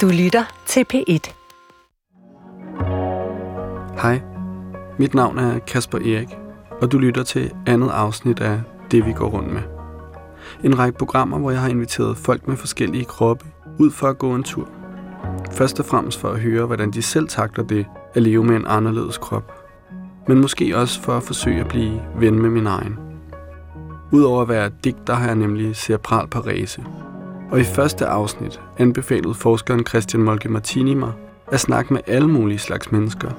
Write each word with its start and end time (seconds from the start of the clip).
Du 0.00 0.08
lytter 0.08 0.44
til 0.66 0.84
P1. 0.94 1.34
Hej, 4.02 4.20
mit 4.98 5.14
navn 5.14 5.38
er 5.38 5.58
Kasper 5.58 5.98
Erik, 5.98 6.28
og 6.82 6.92
du 6.92 6.98
lytter 6.98 7.22
til 7.22 7.52
andet 7.66 7.90
afsnit 7.90 8.40
af 8.40 8.60
Det 8.90 9.06
vi 9.06 9.12
går 9.12 9.26
rundt 9.28 9.52
med. 9.52 9.62
En 10.64 10.78
række 10.78 10.98
programmer, 10.98 11.38
hvor 11.38 11.50
jeg 11.50 11.60
har 11.60 11.68
inviteret 11.68 12.16
folk 12.16 12.48
med 12.48 12.56
forskellige 12.56 13.04
kroppe 13.04 13.46
ud 13.78 13.90
for 13.90 14.06
at 14.08 14.18
gå 14.18 14.34
en 14.34 14.42
tur. 14.42 14.68
Først 15.52 15.80
og 15.80 15.86
fremmest 15.86 16.20
for 16.20 16.28
at 16.28 16.40
høre, 16.40 16.66
hvordan 16.66 16.90
de 16.90 17.02
selv 17.02 17.28
takler 17.28 17.64
det 17.64 17.86
at 18.14 18.22
leve 18.22 18.44
med 18.44 18.56
en 18.56 18.66
anderledes 18.66 19.18
krop. 19.18 19.52
Men 20.28 20.40
måske 20.40 20.76
også 20.76 21.00
for 21.00 21.12
at 21.12 21.22
forsøge 21.22 21.60
at 21.60 21.68
blive 21.68 22.02
ven 22.16 22.42
med 22.42 22.50
min 22.50 22.66
egen. 22.66 22.98
Udover 24.12 24.42
at 24.42 24.48
være 24.48 24.70
digter 24.84 25.14
har 25.14 25.26
jeg 25.26 25.36
nemlig 25.36 25.76
cerebral 25.76 26.28
parese. 26.28 26.84
Og 27.50 27.60
i 27.60 27.64
første 27.64 28.06
afsnit 28.06 28.60
anbefalede 28.78 29.34
forskeren 29.34 29.86
Christian 29.86 30.22
Molke 30.22 30.48
Martini 30.48 30.94
mig 30.94 31.12
at 31.52 31.60
snakke 31.60 31.92
med 31.92 32.00
alle 32.06 32.28
mulige 32.28 32.58
slags 32.58 32.92
mennesker. 32.92 33.30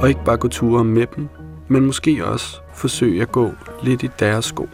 Og 0.00 0.08
ikke 0.08 0.24
bare 0.24 0.36
gå 0.36 0.48
ture 0.48 0.84
med 0.84 1.06
dem, 1.16 1.28
men 1.68 1.86
måske 1.86 2.26
også 2.26 2.60
forsøge 2.74 3.22
at 3.22 3.32
gå 3.32 3.50
lidt 3.82 4.02
i 4.02 4.10
deres 4.18 4.44
sko. 4.44 4.68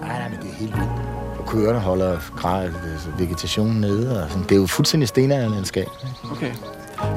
Nej, 0.00 0.18
nej, 0.18 0.28
men 0.28 0.38
det 0.42 0.50
er 0.50 0.54
helt 0.54 0.74
vildt. 0.74 0.90
Og 1.38 1.46
køerne 1.46 1.78
holder 1.78 2.16
grad, 2.36 2.64
altså 2.64 3.08
vegetationen 3.18 3.80
nede. 3.80 4.24
Og 4.24 4.30
sådan. 4.30 4.42
Det 4.42 4.52
er 4.52 4.60
jo 4.60 4.66
fuldstændig 4.66 5.08
stenalderlandskab. 5.08 5.86
Okay. 6.32 6.50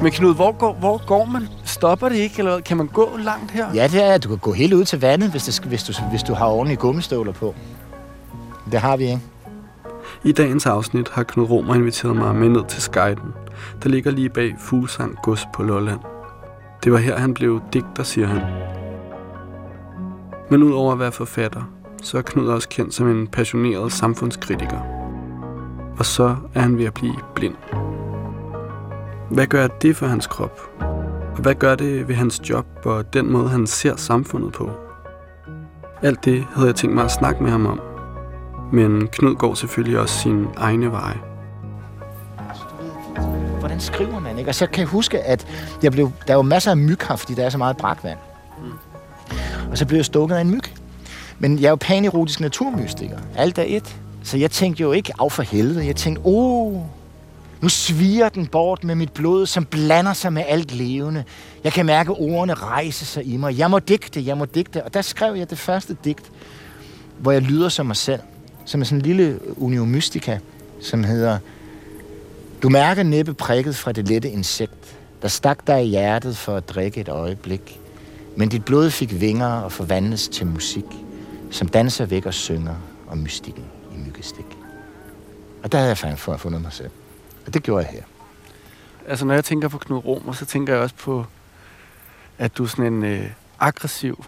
Men 0.01 0.11
Knud, 0.11 0.35
hvor 0.35 0.51
går, 0.51 0.73
hvor 0.73 1.05
går 1.05 1.25
man? 1.25 1.47
Stopper 1.65 2.09
det 2.09 2.15
ikke, 2.15 2.35
eller 2.39 2.51
hvad? 2.51 2.61
kan 2.61 2.77
man 2.77 2.87
gå 2.87 3.17
langt 3.17 3.51
her? 3.51 3.73
Ja, 3.73 3.87
det 3.87 4.03
er, 4.03 4.17
du 4.17 4.29
kan 4.29 4.37
gå 4.37 4.53
helt 4.53 4.73
ud 4.73 4.85
til 4.85 5.01
vandet, 5.01 5.31
hvis, 5.31 5.43
det, 5.43 5.65
hvis, 5.65 5.83
du, 5.83 5.93
hvis 6.09 6.23
du 6.23 6.33
har 6.33 6.45
ordentlige 6.47 6.77
gummistøvler 6.77 7.31
på. 7.31 7.55
Det 8.71 8.79
har 8.79 8.97
vi, 8.97 9.03
ikke? 9.03 9.21
I 10.27 10.31
dagens 10.31 10.65
afsnit 10.65 11.09
har 11.09 11.23
Knud 11.23 11.49
Romer 11.49 11.75
inviteret 11.75 12.15
mig 12.15 12.35
med 12.35 12.49
ned 12.49 12.63
til 12.67 12.81
Skyden, 12.81 13.33
der 13.83 13.89
ligger 13.89 14.11
lige 14.11 14.29
bag 14.29 14.55
Fuglsang 14.59 15.17
Gods 15.23 15.47
på 15.53 15.63
Lolland. 15.63 15.99
Det 16.83 16.91
var 16.91 16.97
her, 16.97 17.17
han 17.17 17.33
blev 17.33 17.61
digter, 17.73 18.03
siger 18.03 18.27
han. 18.27 18.41
Men 20.49 20.63
udover 20.63 20.93
at 20.93 20.99
være 20.99 21.11
forfatter, 21.11 21.61
så 22.03 22.17
er 22.17 22.21
Knud 22.21 22.47
også 22.47 22.69
kendt 22.69 22.93
som 22.93 23.09
en 23.09 23.27
passioneret 23.27 23.91
samfundskritiker. 23.91 24.79
Og 25.99 26.05
så 26.05 26.35
er 26.53 26.59
han 26.59 26.77
ved 26.77 26.85
at 26.85 26.93
blive 26.93 27.15
blind. 27.35 27.55
Hvad 29.31 29.47
gør 29.47 29.67
det 29.67 29.95
for 29.95 30.05
hans 30.05 30.27
krop? 30.27 30.61
Og 31.35 31.41
hvad 31.41 31.55
gør 31.55 31.75
det 31.75 32.07
ved 32.07 32.15
hans 32.15 32.49
job 32.49 32.65
og 32.85 33.13
den 33.13 33.31
måde, 33.31 33.49
han 33.49 33.67
ser 33.67 33.95
samfundet 33.95 34.53
på? 34.53 34.71
Alt 36.01 36.25
det 36.25 36.45
havde 36.53 36.67
jeg 36.67 36.75
tænkt 36.75 36.95
mig 36.95 37.05
at 37.05 37.11
snakke 37.11 37.43
med 37.43 37.51
ham 37.51 37.65
om. 37.65 37.79
Men 38.71 39.07
Knud 39.07 39.35
går 39.35 39.53
selvfølgelig 39.53 39.99
også 39.99 40.19
sine 40.19 40.47
egne 40.57 40.91
veje. 40.91 41.17
Hvordan 43.59 43.79
skriver 43.79 44.19
man, 44.19 44.37
ikke? 44.37 44.51
Og 44.51 44.55
så 44.55 44.67
kan 44.67 44.79
jeg 44.79 44.87
huske, 44.87 45.19
at 45.19 45.47
jeg 45.83 45.91
blev, 45.91 46.11
der 46.27 46.35
var 46.35 46.41
masser 46.41 46.71
af 46.71 46.77
myg 46.77 46.97
her, 47.07 47.15
fordi 47.15 47.33
der 47.33 47.45
er 47.45 47.49
så 47.49 47.57
meget 47.57 47.77
brakvand. 47.77 48.17
Og 49.71 49.77
så 49.77 49.85
blev 49.85 49.97
jeg 49.97 50.05
stukket 50.05 50.35
af 50.35 50.41
en 50.41 50.49
myg. 50.49 50.63
Men 51.39 51.59
jeg 51.59 51.65
er 51.65 51.69
jo 51.69 51.75
panerotisk 51.75 52.39
naturmystiker. 52.39 53.17
Alt 53.35 53.57
er 53.57 53.63
et. 53.67 53.95
Så 54.23 54.37
jeg 54.37 54.51
tænkte 54.51 54.81
jo 54.81 54.91
ikke 54.91 55.13
af 55.19 55.31
for 55.31 55.43
helvede. 55.43 55.85
Jeg 55.85 55.95
tænkte, 55.95 56.21
åh, 56.25 56.81
nu 57.61 57.69
sviger 57.69 58.29
den 58.29 58.47
bort 58.47 58.83
med 58.83 58.95
mit 58.95 59.11
blod, 59.11 59.45
som 59.45 59.65
blander 59.65 60.13
sig 60.13 60.33
med 60.33 60.43
alt 60.47 60.71
levende. 60.71 61.23
Jeg 61.63 61.73
kan 61.73 61.85
mærke 61.85 62.11
ordene 62.11 62.53
rejse 62.53 63.05
sig 63.05 63.25
i 63.25 63.37
mig. 63.37 63.57
Jeg 63.57 63.71
må 63.71 63.79
digte, 63.79 64.25
jeg 64.25 64.37
må 64.37 64.45
digte. 64.45 64.83
Og 64.83 64.93
der 64.93 65.01
skrev 65.01 65.35
jeg 65.35 65.49
det 65.49 65.57
første 65.57 65.97
digt, 66.03 66.31
hvor 67.17 67.31
jeg 67.31 67.41
lyder 67.41 67.69
som 67.69 67.85
mig 67.85 67.95
selv. 67.95 68.19
Som 68.67 68.81
er 68.81 68.85
sådan 68.85 68.97
en 68.97 69.01
lille 69.01 69.39
unio 69.57 69.85
mystica, 69.85 70.39
som 70.81 71.03
hedder 71.03 71.39
Du 72.61 72.69
mærker 72.69 73.03
næppe 73.03 73.33
prikket 73.33 73.75
fra 73.75 73.91
det 73.91 74.07
lette 74.07 74.29
insekt, 74.29 74.97
der 75.21 75.27
stak 75.27 75.67
dig 75.67 75.85
i 75.85 75.87
hjertet 75.87 76.37
for 76.37 76.55
at 76.55 76.69
drikke 76.69 77.01
et 77.01 77.09
øjeblik. 77.09 77.79
Men 78.35 78.49
dit 78.49 78.65
blod 78.65 78.89
fik 78.89 79.21
vinger 79.21 79.47
og 79.47 79.71
forvandles 79.71 80.27
til 80.27 80.47
musik, 80.47 80.85
som 81.51 81.67
danser 81.67 82.05
væk 82.05 82.25
og 82.25 82.33
synger 82.33 82.75
om 83.07 83.17
mystikken 83.17 83.63
i 83.95 83.97
myggestik. 83.97 84.45
Og 85.63 85.71
der 85.71 85.77
havde 85.77 85.89
jeg 85.89 85.97
fandt 85.97 86.19
for 86.19 86.33
at 86.33 86.39
fundet 86.39 86.61
mig 86.61 86.73
selv. 86.73 86.91
Og 87.45 87.53
det 87.53 87.63
gjorde 87.63 87.85
jeg 87.85 87.93
her. 87.93 88.03
Altså, 89.07 89.25
når 89.25 89.33
jeg 89.33 89.45
tænker 89.45 89.67
på 89.67 89.77
Knud 89.77 90.05
Romer, 90.05 90.33
så 90.33 90.45
tænker 90.45 90.73
jeg 90.73 90.81
også 90.81 90.95
på, 90.95 91.25
at 92.37 92.57
du 92.57 92.63
er 92.63 92.67
sådan 92.67 92.93
en 92.93 93.03
øh, 93.03 93.29
aggressiv, 93.59 94.25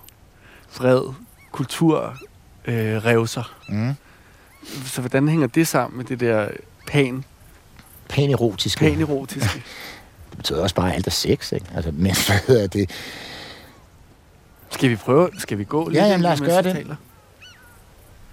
vred 0.77 1.13
kulturrevser. 1.51 2.25
Øh, 2.65 3.05
revser. 3.05 3.55
Mm. 3.69 3.95
Så 4.85 5.01
hvordan 5.01 5.27
hænger 5.27 5.47
det 5.47 5.67
sammen 5.67 5.97
med 5.97 6.05
det 6.05 6.19
der 6.19 6.47
pan, 6.87 7.23
Pæn 8.09 8.29
erotisk. 8.31 8.79
panerotiske? 8.79 9.63
Det 10.29 10.37
betyder 10.37 10.61
også 10.63 10.75
bare 10.75 10.93
alt 10.95 11.07
er 11.07 11.11
sex, 11.11 11.51
ikke? 11.51 11.65
Altså, 11.75 11.91
men 11.91 12.15
hvad 12.27 12.39
hedder 12.47 12.67
det? 12.67 12.89
Skal 14.69 14.89
vi 14.89 14.95
prøve? 14.95 15.29
Skal 15.37 15.57
vi 15.57 15.63
gå 15.63 15.87
lidt? 15.87 15.97
Ja, 15.97 16.05
jamen, 16.07 16.21
lad 16.21 16.31
os 16.31 16.41
gøre 16.41 16.61
det. 16.61 16.73
taler? 16.75 16.95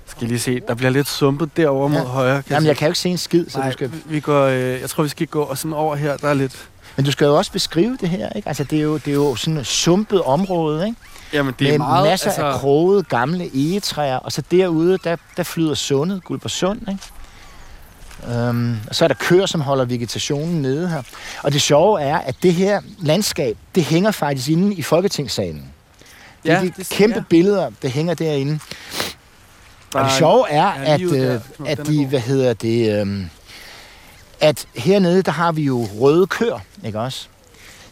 Skal 0.07 0.21
jeg 0.21 0.29
lige 0.29 0.39
se, 0.39 0.61
der 0.61 0.75
bliver 0.75 0.91
lidt 0.91 1.09
sumpet 1.09 1.57
derovre 1.57 1.89
mod 1.89 1.99
Ja. 1.99 2.05
højre. 2.05 2.43
Jamen, 2.51 2.63
se. 2.63 2.69
jeg 2.69 2.77
kan 2.77 2.87
jo 2.87 2.91
ikke 2.91 2.99
se 2.99 3.09
en 3.09 3.19
skid, 3.19 3.49
så 3.49 3.59
Nej, 3.59 3.67
du 3.67 3.73
skal... 3.73 3.91
vi 4.05 4.21
går, 4.21 4.45
øh, 4.45 4.81
jeg 4.81 4.91
tror, 4.91 5.03
vi 5.03 5.09
skal 5.09 5.27
gå 5.27 5.43
og 5.43 5.59
sådan 5.59 5.73
over 5.73 5.97
her, 5.97 6.17
der 6.17 6.29
er 6.29 6.35
lidt... 6.35 6.69
Men 6.97 7.05
du 7.05 7.11
skal 7.13 7.25
jo 7.25 7.37
også 7.37 7.53
beskrive 7.53 7.97
det 8.01 8.09
her, 8.09 8.29
ikke? 8.33 8.49
Altså, 8.49 8.65
det 8.65 8.79
er 8.79 8.83
jo, 8.83 8.95
det 8.97 9.09
er 9.09 9.15
jo 9.15 9.37
sådan 9.37 9.59
et 9.59 9.67
sumpet 9.67 10.23
område, 10.23 10.87
ikke? 10.87 10.99
Jamen, 11.33 11.55
det 11.59 11.67
er 11.67 11.71
med 11.71 11.79
meget... 11.79 12.09
masser 12.09 12.27
altså... 12.31 12.47
af 12.47 12.61
krogede 12.61 13.03
gamle 13.03 13.51
egetræer, 13.55 14.17
og 14.17 14.33
så 14.33 14.43
derude, 14.51 14.99
der, 15.05 15.17
der 15.37 15.43
flyder 15.43 15.75
sundet, 15.75 16.25
Guldborgsund, 16.25 16.81
ikke? 16.89 17.03
Um, 18.49 18.77
og 18.89 18.95
så 18.95 19.05
er 19.05 19.09
der 19.09 19.15
køer, 19.15 19.47
som 19.47 19.61
holder 19.61 19.85
vegetationen 19.85 20.63
nede 20.63 20.89
her. 20.89 21.03
Og 21.43 21.53
det 21.53 21.63
sjove 21.63 22.01
er, 22.01 22.19
at 22.19 22.35
det 22.43 22.55
her 22.55 22.81
landskab, 22.99 23.57
det 23.75 23.85
hænger 23.85 24.11
faktisk 24.11 24.49
inde 24.49 24.75
i 24.75 24.83
Folketingssalen. 24.83 25.65
Det 26.43 26.51
er 26.53 26.55
Ja, 26.59 26.61
de 26.65 26.73
det- 26.77 26.89
kæmpe 26.91 27.17
ja. 27.19 27.25
billeder, 27.31 27.71
der 27.83 27.89
hænger 27.89 28.15
derinde. 28.15 28.59
Og 29.95 30.01
det 30.05 30.11
Der- 30.11 30.17
sjove 30.19 30.51
er, 30.51 30.67
at, 30.67 31.01
der. 31.01 31.35
øh, 31.35 31.41
Nå, 31.59 31.67
at 31.67 31.77
den 31.79 31.87
er 31.87 31.91
de, 31.91 32.07
hvad 32.07 32.21
hedder 32.21 32.53
det, 32.55 33.01
øhm, 33.01 33.31
at 34.41 34.67
hernede, 34.77 35.23
der 35.23 35.33
har 35.33 35.53
vi 35.53 35.63
jo 35.63 35.87
røde 36.01 36.27
køer, 36.27 36.59
ikke 36.85 37.01
også? 37.01 37.29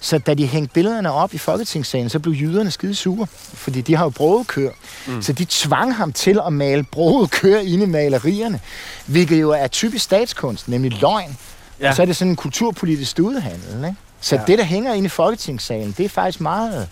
Så 0.04 0.18
da 0.18 0.34
de 0.34 0.46
hængte 0.46 0.72
billederne 0.74 1.12
op 1.12 1.34
i 1.34 1.38
Folketingssalen, 1.38 2.08
så 2.08 2.18
blev 2.18 2.34
jyderne 2.34 2.70
skide 2.70 2.94
sure, 2.94 3.26
fordi 3.54 3.80
de 3.80 3.96
har 3.96 4.04
jo 4.04 4.10
broede 4.10 4.44
køer. 4.44 4.70
Mm. 5.06 5.22
Så 5.22 5.32
de 5.32 5.46
tvang 5.48 5.94
ham 5.94 6.12
til 6.12 6.40
at 6.46 6.52
male 6.52 6.82
broede 6.82 7.28
køer 7.28 7.60
inde 7.60 7.84
i 7.84 7.86
malerierne, 7.86 8.60
hvilket 9.06 9.40
jo 9.40 9.50
er 9.50 9.66
typisk 9.66 10.04
statskunst, 10.04 10.68
nemlig 10.68 11.00
løgn. 11.00 11.36
Ja. 11.80 11.88
Og 11.88 11.94
så 11.94 12.02
er 12.02 12.06
det 12.06 12.16
sådan 12.16 12.30
en 12.30 12.36
kulturpolitisk 12.36 13.10
studehandel, 13.10 13.84
ikke? 13.84 13.96
Så 14.20 14.36
ja. 14.36 14.42
det, 14.46 14.58
der 14.58 14.64
hænger 14.64 14.94
inde 14.94 15.06
i 15.06 15.08
Folketingssalen, 15.08 15.94
det 15.98 16.04
er 16.04 16.08
faktisk 16.08 16.40
meget, 16.40 16.88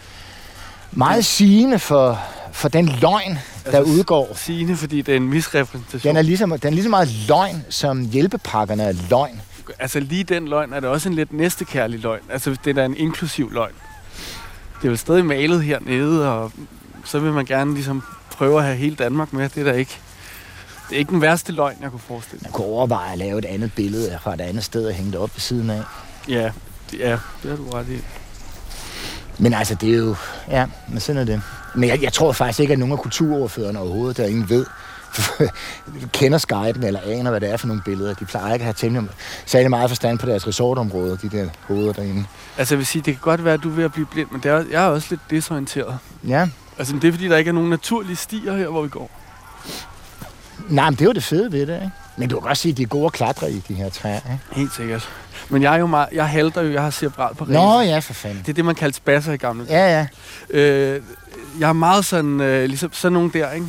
meget 0.93 1.25
sigende 1.25 1.79
for, 1.79 2.21
for 2.53 2.69
den 2.69 2.87
løgn, 2.87 3.39
der 3.65 3.79
Altså, 3.79 3.83
udgår. 3.83 4.33
Sigende, 4.37 4.77
fordi 4.77 5.03
det 5.03 5.13
er 5.13 5.17
en 5.17 5.29
misrepræsentation. 5.29 6.11
Den 6.11 6.17
er, 6.17 6.23
ligesom, 6.23 6.51
den 6.51 6.69
er 6.69 6.71
lige 6.71 6.83
så 6.83 6.89
meget 6.89 7.09
løgn, 7.29 7.65
som 7.69 8.01
hjælpepakkerne 8.01 8.83
er 8.83 8.93
løgn. 9.11 9.41
Altså 9.79 10.01
lige 10.01 10.25
den 10.25 10.49
løgn 10.49 10.73
er 10.73 10.81
det 10.81 10.89
også 10.89 11.09
en 11.09 11.15
lidt 11.15 11.33
næstekærlig 11.33 12.01
løgn. 12.01 12.23
Altså 12.31 12.51
det 12.65 12.71
er 12.71 12.75
da 12.75 12.85
en 12.85 12.97
inklusiv 12.97 13.53
løgn. 13.53 13.73
Det 14.83 14.89
er 14.89 14.91
jo 14.91 14.97
stadig 14.97 15.25
malet 15.25 15.63
hernede, 15.63 16.33
og 16.33 16.53
så 17.05 17.19
vil 17.19 17.33
man 17.33 17.45
gerne 17.45 17.75
ligesom 17.75 18.03
prøve 18.31 18.59
at 18.59 18.65
have 18.65 18.77
hele 18.77 18.97
Danmark 18.97 19.33
med. 19.33 19.49
Det 19.49 19.67
er 19.67 19.73
da 19.73 19.79
ikke, 19.79 19.99
det 20.89 20.95
er 20.95 20.99
ikke 20.99 21.11
den 21.11 21.21
værste 21.21 21.53
løgn, 21.53 21.77
jeg 21.83 21.91
kunne 21.91 22.01
forestille 22.01 22.41
mig. 22.43 22.51
Man 22.51 22.53
kunne 22.53 22.67
overveje 22.67 23.13
at 23.13 23.19
lave 23.19 23.39
et 23.39 23.45
andet 23.45 23.73
billede 23.73 24.19
fra 24.23 24.35
et 24.35 24.41
andet 24.41 24.65
sted 24.65 24.87
og 24.87 24.93
hænge 24.93 25.13
det 25.13 25.21
op 25.21 25.31
ved 25.35 25.41
siden 25.41 25.71
af. 25.71 25.83
Ja, 26.29 26.51
ja, 26.99 27.19
det 27.43 27.51
har 27.51 27.57
du 27.57 27.71
ret 27.71 27.89
i. 27.89 27.99
Men 29.39 29.55
altså, 29.55 29.75
det 29.75 29.93
er 29.93 29.99
jo... 29.99 30.17
Ja, 30.49 30.67
men 30.89 31.01
sådan 31.01 31.21
er 31.21 31.25
det. 31.25 31.43
Men 31.75 31.89
jeg, 31.89 32.03
jeg 32.03 32.13
tror 32.13 32.33
faktisk 32.33 32.61
ikke, 32.61 32.73
at 32.73 32.79
nogen 32.79 32.93
af 32.93 32.99
kulturordførerne 32.99 33.79
overhovedet, 33.79 34.17
der 34.17 34.27
ingen 34.27 34.49
ved, 34.49 34.67
kender 36.13 36.39
Skypen 36.39 36.83
eller 36.83 37.01
aner, 37.07 37.31
hvad 37.31 37.41
det 37.41 37.51
er 37.51 37.57
for 37.57 37.67
nogle 37.67 37.83
billeder. 37.85 38.15
De 38.15 38.25
plejer 38.25 38.53
ikke 38.53 38.63
at 38.63 38.67
have 38.67 38.75
temmelig 38.75 39.11
særlig 39.47 39.71
meget 39.71 39.91
forstand 39.91 40.19
på 40.19 40.27
deres 40.27 40.47
resortområde, 40.47 41.19
de 41.23 41.29
der 41.29 41.49
hoveder 41.67 41.93
derinde. 41.93 42.25
Altså 42.59 42.75
jeg 42.75 42.79
vil 42.79 42.87
sige, 42.87 43.03
det 43.03 43.15
kan 43.15 43.21
godt 43.23 43.45
være, 43.45 43.55
at 43.55 43.63
du 43.63 43.71
er 43.71 43.75
ved 43.75 43.85
at 43.85 43.93
blive 43.93 44.07
blind, 44.07 44.29
men 44.31 44.41
det 44.41 44.51
er, 44.51 44.65
jeg 44.71 44.85
er 44.85 44.89
også 44.89 45.07
lidt 45.11 45.21
desorienteret. 45.31 45.99
Ja, 46.29 46.49
Altså 46.79 46.95
det 46.95 47.05
er 47.09 47.13
fordi, 47.13 47.29
der 47.29 47.37
ikke 47.37 47.49
er 47.49 47.53
nogen 47.53 47.71
naturlige 47.71 48.17
stier 48.17 48.57
her, 48.57 48.69
hvor 48.69 48.83
vi 48.83 48.89
går. 48.89 49.11
nej, 50.69 50.85
men 50.91 50.95
det 50.95 51.01
er 51.01 51.05
jo 51.07 51.13
det 51.13 51.23
fede 51.25 51.53
ved 51.53 51.67
det, 51.67 51.75
ikke? 51.75 51.91
Men 52.17 52.29
du 52.29 52.41
kan 52.41 52.47
godt 52.49 52.59
sige, 52.59 52.73
at 52.73 52.77
de 52.79 52.83
er 52.83 52.87
gode 52.87 53.07
at 53.07 53.13
klatre 53.13 53.53
i, 53.53 53.63
de 53.69 53.75
her 53.75 53.89
træer, 53.91 54.17
ikke? 54.17 54.39
Helt 54.53 54.75
sikkert. 54.75 55.09
Men 55.49 55.63
jeg 55.63 55.75
er 55.75 55.79
jo 55.79 55.87
meget, 55.87 56.09
jeg 56.13 56.29
halter 56.29 56.63
jo, 56.63 56.73
jeg 56.73 56.83
har 56.83 56.91
cerebral 56.91 57.35
på 57.35 57.45
Nå 57.45 57.81
ja, 57.81 57.99
for 57.99 58.13
fanden. 58.13 58.39
Det 58.39 58.49
er 58.49 58.53
det, 58.53 58.65
man 58.65 58.75
kaldte 58.75 58.97
spasser 58.97 59.33
i 59.33 59.37
gamle 59.37 59.67
Ja, 59.69 59.99
ja. 59.99 60.07
Øh, 60.59 61.03
jeg 61.61 61.69
er 61.69 61.73
meget 61.73 62.05
sådan, 62.05 62.41
øh, 62.41 62.65
ligesom 62.69 62.93
sådan 62.93 63.13
nogle 63.13 63.31
der, 63.33 63.51
ikke? 63.51 63.67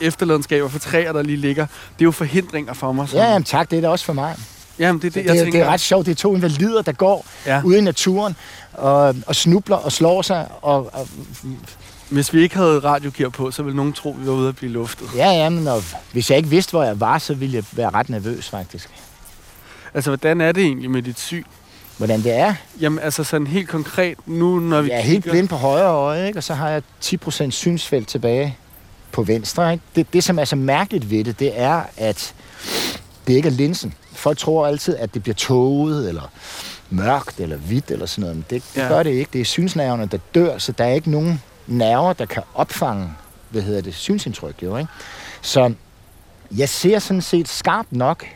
Efterladenskaber 0.00 0.68
for 0.68 0.78
træer, 0.78 1.12
der 1.12 1.22
lige 1.22 1.36
ligger. 1.36 1.66
Det 1.66 2.00
er 2.00 2.04
jo 2.04 2.10
forhindringer 2.10 2.74
for 2.74 2.92
mig. 2.92 3.08
Ja, 3.14 3.24
jamen, 3.24 3.44
tak, 3.44 3.70
det 3.70 3.76
er 3.76 3.80
det 3.80 3.90
også 3.90 4.04
for 4.04 4.12
mig. 4.12 4.36
Jamen, 4.78 5.02
det 5.02 5.06
er 5.06 5.10
det, 5.10 5.24
Det, 5.24 5.34
jeg 5.34 5.36
tænker. 5.44 5.58
det 5.58 5.66
er 5.66 5.72
ret 5.72 5.80
sjovt. 5.80 6.06
Det 6.06 6.12
er 6.12 6.16
to 6.16 6.34
invalider, 6.34 6.82
der 6.82 6.92
går 6.92 7.26
ja. 7.46 7.60
ude 7.64 7.78
i 7.78 7.80
naturen 7.80 8.36
og, 8.72 9.14
og 9.26 9.36
snubler 9.36 9.76
og 9.76 9.92
slår 9.92 10.22
sig. 10.22 10.48
Og, 10.62 10.90
og, 10.94 11.08
Hvis 12.10 12.32
vi 12.32 12.42
ikke 12.42 12.56
havde 12.56 12.78
radiogear 12.78 13.28
på, 13.28 13.50
så 13.50 13.62
ville 13.62 13.76
nogen 13.76 13.92
tro, 13.92 14.12
at 14.14 14.20
vi 14.22 14.26
var 14.26 14.32
ude 14.32 14.48
at 14.48 14.56
blive 14.56 14.72
luftet. 14.72 15.08
ja, 15.16 15.30
ja, 15.30 15.48
men 15.48 15.68
og, 15.68 15.82
hvis 16.12 16.30
jeg 16.30 16.36
ikke 16.36 16.48
vidste, 16.50 16.70
hvor 16.70 16.82
jeg 16.82 17.00
var, 17.00 17.18
så 17.18 17.34
ville 17.34 17.54
jeg 17.56 17.64
være 17.72 17.90
ret 17.90 18.08
nervøs, 18.08 18.48
faktisk. 18.48 18.88
Altså, 19.94 20.10
hvordan 20.10 20.40
er 20.40 20.52
det 20.52 20.62
egentlig 20.62 20.90
med 20.90 21.02
dit 21.02 21.20
syn? 21.20 21.44
Hvordan 21.96 22.22
det 22.22 22.32
er? 22.34 22.54
Jamen, 22.80 22.98
altså 22.98 23.24
sådan 23.24 23.46
helt 23.46 23.68
konkret, 23.68 24.18
nu 24.26 24.58
når 24.58 24.80
vi 24.82 24.88
Jeg 24.90 24.96
er 24.98 25.02
kigger... 25.02 25.12
helt 25.12 25.24
blind 25.30 25.48
på 25.48 25.56
højre 25.56 25.90
øje, 25.90 26.26
ikke? 26.26 26.38
og 26.38 26.42
så 26.42 26.54
har 26.54 26.68
jeg 26.70 26.82
10% 27.04 27.50
synsfelt 27.50 28.08
tilbage 28.08 28.56
på 29.12 29.22
venstre. 29.22 29.72
Ikke? 29.72 29.84
Det, 29.96 30.12
det, 30.12 30.24
som 30.24 30.38
er 30.38 30.44
så 30.44 30.56
mærkeligt 30.56 31.10
ved 31.10 31.24
det, 31.24 31.38
det 31.38 31.60
er, 31.60 31.82
at 31.96 32.34
det 33.26 33.34
ikke 33.34 33.46
er 33.48 33.52
linsen. 33.52 33.94
Folk 34.12 34.38
tror 34.38 34.66
altid, 34.66 34.96
at 34.96 35.14
det 35.14 35.22
bliver 35.22 35.34
tåget, 35.34 36.08
eller 36.08 36.30
mørkt, 36.90 37.40
eller 37.40 37.56
hvidt, 37.56 37.90
eller 37.90 38.06
sådan 38.06 38.22
noget. 38.22 38.36
Men 38.36 38.44
det, 38.50 38.62
det 38.74 38.76
Ja. 38.76 38.82
ja. 38.82 38.88
gør 38.88 39.02
det 39.02 39.10
ikke. 39.10 39.30
Det 39.32 39.40
er 39.40 39.44
synsnerverne, 39.44 40.06
der 40.06 40.18
dør, 40.34 40.58
så 40.58 40.72
der 40.72 40.84
er 40.84 40.92
ikke 40.92 41.10
nogen 41.10 41.42
nerver, 41.66 42.12
der 42.12 42.26
kan 42.26 42.42
opfange, 42.54 43.08
hvad 43.50 43.62
hedder 43.62 43.80
det, 43.80 43.94
synsindtryk, 43.94 44.62
jo, 44.62 44.76
ikke? 44.76 44.90
Så 45.42 45.72
jeg 46.56 46.68
ser 46.68 46.98
sådan 46.98 47.22
set 47.22 47.48
skarpt 47.48 47.92
nok 47.92 48.26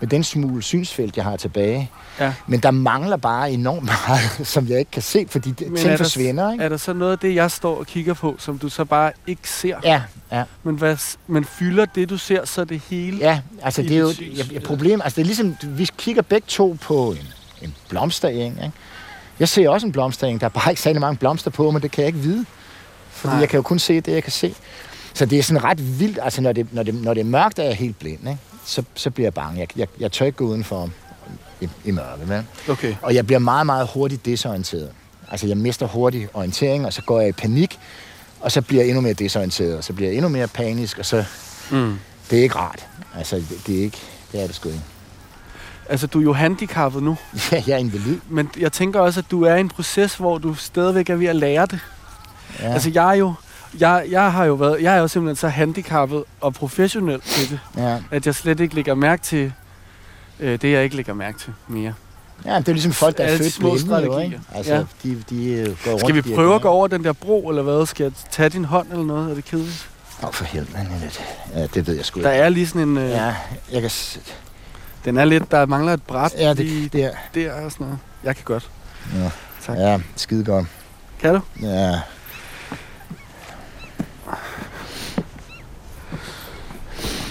med 0.00 0.08
den 0.08 0.24
smule 0.24 0.62
synsfelt, 0.62 1.16
jeg 1.16 1.24
har 1.24 1.36
tilbage. 1.36 1.90
Ja. 2.20 2.32
Men 2.46 2.60
der 2.60 2.70
mangler 2.70 3.16
bare 3.16 3.50
enormt 3.52 3.84
meget, 3.84 4.20
som 4.54 4.68
jeg 4.68 4.78
ikke 4.78 4.90
kan 4.90 5.02
se, 5.02 5.26
fordi 5.30 5.50
det, 5.50 5.66
Men 5.68 5.76
ting 5.76 5.86
er 5.86 5.96
der- 5.96 6.04
forsvinder, 6.04 6.52
ikke? 6.52 6.64
Er 6.64 6.68
der 6.68 6.76
så 6.76 6.92
noget 6.92 7.12
af 7.12 7.18
det, 7.18 7.34
jeg 7.34 7.50
står 7.50 7.76
og 7.78 7.86
kigger 7.86 8.14
på, 8.14 8.36
som 8.38 8.58
du 8.58 8.68
så 8.68 8.84
bare 8.84 9.12
ikke 9.26 9.50
ser? 9.50 9.76
Ja, 9.84 10.02
ja, 10.32 10.42
Men, 10.62 10.74
hvad, 10.74 10.96
men 11.26 11.44
fylder 11.44 11.84
det, 11.84 12.10
du 12.10 12.18
ser, 12.18 12.44
så 12.44 12.64
det 12.64 12.80
hele? 12.90 13.18
ja. 13.18 13.40
Altså, 13.62 13.82
det 13.82 13.92
er 13.92 13.98
jo 14.00 14.08
et 14.52 14.62
problem. 14.64 15.00
Altså, 15.04 15.16
det 15.16 15.22
er 15.22 15.26
ligesom, 15.26 15.56
vi 15.62 15.88
kigger 15.98 16.22
begge 16.22 16.44
to 16.48 16.76
på 16.80 17.10
en, 17.12 17.26
en 17.62 17.74
blomstereng, 17.88 18.54
ikke? 18.64 18.72
Jeg 19.40 19.48
ser 19.48 19.68
også 19.68 19.86
en 19.86 19.92
blomstereng. 19.92 20.40
Der 20.40 20.44
er 20.46 20.50
bare 20.50 20.70
ikke 20.72 20.82
særlig 20.82 21.00
mange 21.00 21.16
blomster 21.16 21.50
på, 21.50 21.70
men 21.70 21.82
det 21.82 21.90
kan 21.90 22.02
jeg 22.02 22.06
ikke 22.08 22.18
vide. 22.18 22.44
Fordi 23.10 23.32
Nej. 23.32 23.40
jeg 23.40 23.48
kan 23.48 23.56
jo 23.58 23.62
kun 23.62 23.78
se 23.78 24.00
det, 24.00 24.12
jeg 24.12 24.22
kan 24.22 24.32
se. 24.32 24.54
Så 25.14 25.26
det 25.26 25.38
er 25.38 25.42
sådan 25.42 25.64
ret 25.64 26.00
vildt. 26.00 26.18
Altså, 26.22 26.40
når 26.40 26.52
det, 26.52 26.66
når 26.72 26.82
det, 26.82 26.94
når 26.94 27.14
det 27.14 27.20
er 27.20 27.24
mørkt, 27.24 27.58
er 27.58 27.62
jeg 27.62 27.74
helt 27.74 27.98
blind, 27.98 28.20
ikke? 28.28 28.38
Så, 28.68 28.82
så 28.94 29.10
bliver 29.10 29.26
jeg 29.26 29.34
bange. 29.34 29.60
Jeg, 29.60 29.68
jeg, 29.76 29.88
jeg 30.00 30.12
tør 30.12 30.26
ikke 30.26 30.38
gå 30.38 30.44
udenfor 30.44 30.90
i, 31.60 31.68
i 31.84 31.90
mørke, 31.90 32.28
vel? 32.28 32.44
Okay. 32.68 32.94
Og 33.02 33.14
jeg 33.14 33.26
bliver 33.26 33.38
meget, 33.38 33.66
meget 33.66 33.88
hurtigt 33.94 34.26
desorienteret. 34.26 34.90
Altså, 35.30 35.46
jeg 35.46 35.56
mister 35.56 35.86
hurtigt 35.86 36.28
orientering, 36.34 36.86
og 36.86 36.92
så 36.92 37.02
går 37.02 37.20
jeg 37.20 37.28
i 37.28 37.32
panik, 37.32 37.78
og 38.40 38.52
så 38.52 38.62
bliver 38.62 38.82
jeg 38.82 38.88
endnu 38.88 39.00
mere 39.00 39.12
desorienteret, 39.12 39.76
og 39.76 39.84
så 39.84 39.92
bliver 39.92 40.08
jeg 40.10 40.16
endnu 40.16 40.28
mere 40.28 40.48
panisk, 40.48 40.98
og 40.98 41.06
så... 41.06 41.24
Mm. 41.70 41.98
Det 42.30 42.38
er 42.38 42.42
ikke 42.42 42.56
rart. 42.56 42.86
Altså, 43.16 43.36
det, 43.36 43.60
det 43.66 43.78
er 43.78 43.82
ikke... 43.82 43.98
Det 44.32 44.42
er 44.42 44.46
det 44.46 44.54
sgu 44.54 44.68
ikke. 44.68 44.80
Altså, 45.88 46.06
du 46.06 46.18
er 46.18 46.22
jo 46.22 46.32
handicappet 46.32 47.02
nu, 47.02 47.16
Ja, 47.52 47.62
jeg 47.66 47.74
er 47.74 47.78
invalid. 47.78 48.18
men 48.28 48.50
jeg 48.60 48.72
tænker 48.72 49.00
også, 49.00 49.20
at 49.20 49.30
du 49.30 49.42
er 49.42 49.54
i 49.54 49.60
en 49.60 49.68
proces, 49.68 50.14
hvor 50.16 50.38
du 50.38 50.54
stadigvæk 50.54 51.10
er 51.10 51.16
ved 51.16 51.26
at 51.26 51.36
lære 51.36 51.66
det. 51.66 51.80
Ja. 52.58 52.66
Ja. 52.66 52.72
Altså, 52.72 52.90
jeg 52.94 53.10
er 53.10 53.14
jo... 53.14 53.34
Jeg, 53.80 54.06
jeg 54.10 54.32
har 54.32 54.44
jo 54.44 54.54
været... 54.54 54.82
Jeg 54.82 54.96
er 54.96 55.00
jo 55.00 55.08
simpelthen 55.08 55.36
så 55.36 55.48
handicappet 55.48 56.24
og 56.40 56.54
professionel 56.54 57.20
til 57.20 57.50
det, 57.50 57.60
ja. 57.76 57.98
at 58.10 58.26
jeg 58.26 58.34
slet 58.34 58.60
ikke 58.60 58.74
lægger 58.74 58.94
mærke 58.94 59.22
til 59.22 59.52
øh, 60.40 60.60
det, 60.62 60.72
jeg 60.72 60.84
ikke 60.84 60.96
lægger 60.96 61.14
mærke 61.14 61.38
til 61.38 61.52
mere. 61.68 61.94
ja, 62.44 62.58
det 62.58 62.68
er 62.68 62.72
ligesom 62.72 62.92
folk, 62.92 63.18
der 63.18 63.24
er 63.24 63.30
de 63.32 63.38
født 63.38 63.52
små 63.52 63.70
blinde, 63.74 63.96
jo, 64.04 64.18
ikke? 64.18 64.40
Altså, 64.54 64.74
Ja. 64.74 64.84
de, 65.02 65.22
de 65.30 65.50
øh, 65.52 65.66
går 65.84 65.90
rundt 65.90 66.00
Skal 66.00 66.14
vi 66.24 66.30
er 66.30 66.34
prøve 66.34 66.54
at 66.54 66.60
gå 66.62 66.68
over 66.68 66.86
den 66.86 67.04
der 67.04 67.12
bro, 67.12 67.48
eller 67.48 67.62
hvad? 67.62 67.86
Skal 67.86 68.04
jeg 68.04 68.12
tage 68.30 68.48
din 68.48 68.64
hånd 68.64 68.90
eller 68.90 69.04
noget? 69.04 69.30
Er 69.30 69.34
det 69.34 69.44
kedeligt? 69.44 69.88
Åh, 70.22 70.32
for 70.32 70.44
helvede. 70.44 70.86
lidt. 71.02 71.20
Ja, 71.54 71.66
det 71.66 71.86
ved 71.86 71.94
jeg 71.96 72.04
sgu 72.04 72.20
Der 72.22 72.32
ikke. 72.32 72.44
er 72.44 72.48
lige 72.48 72.66
sådan 72.66 72.82
en... 72.88 72.98
Øh, 72.98 73.10
ja. 73.10 73.34
Jeg 73.72 73.80
kan... 73.82 73.90
Den 75.04 75.16
er 75.16 75.24
lidt... 75.24 75.50
Der 75.50 75.66
mangler 75.66 75.92
et 75.92 76.02
bræt 76.02 76.34
Ja, 76.38 76.52
lige 76.52 76.82
det, 76.82 76.92
det 76.92 77.04
er... 77.04 77.10
der 77.34 77.52
og 77.64 77.72
sådan 77.72 77.84
noget. 77.86 77.98
Jeg 78.24 78.36
kan 78.36 78.44
godt. 78.44 78.70
Ja, 79.14 79.30
Tak. 79.66 79.76
ja 79.76 80.00
skide 80.16 80.44
godt. 80.44 80.66
Kan 81.20 81.34
du? 81.34 81.40
Ja. 81.62 82.00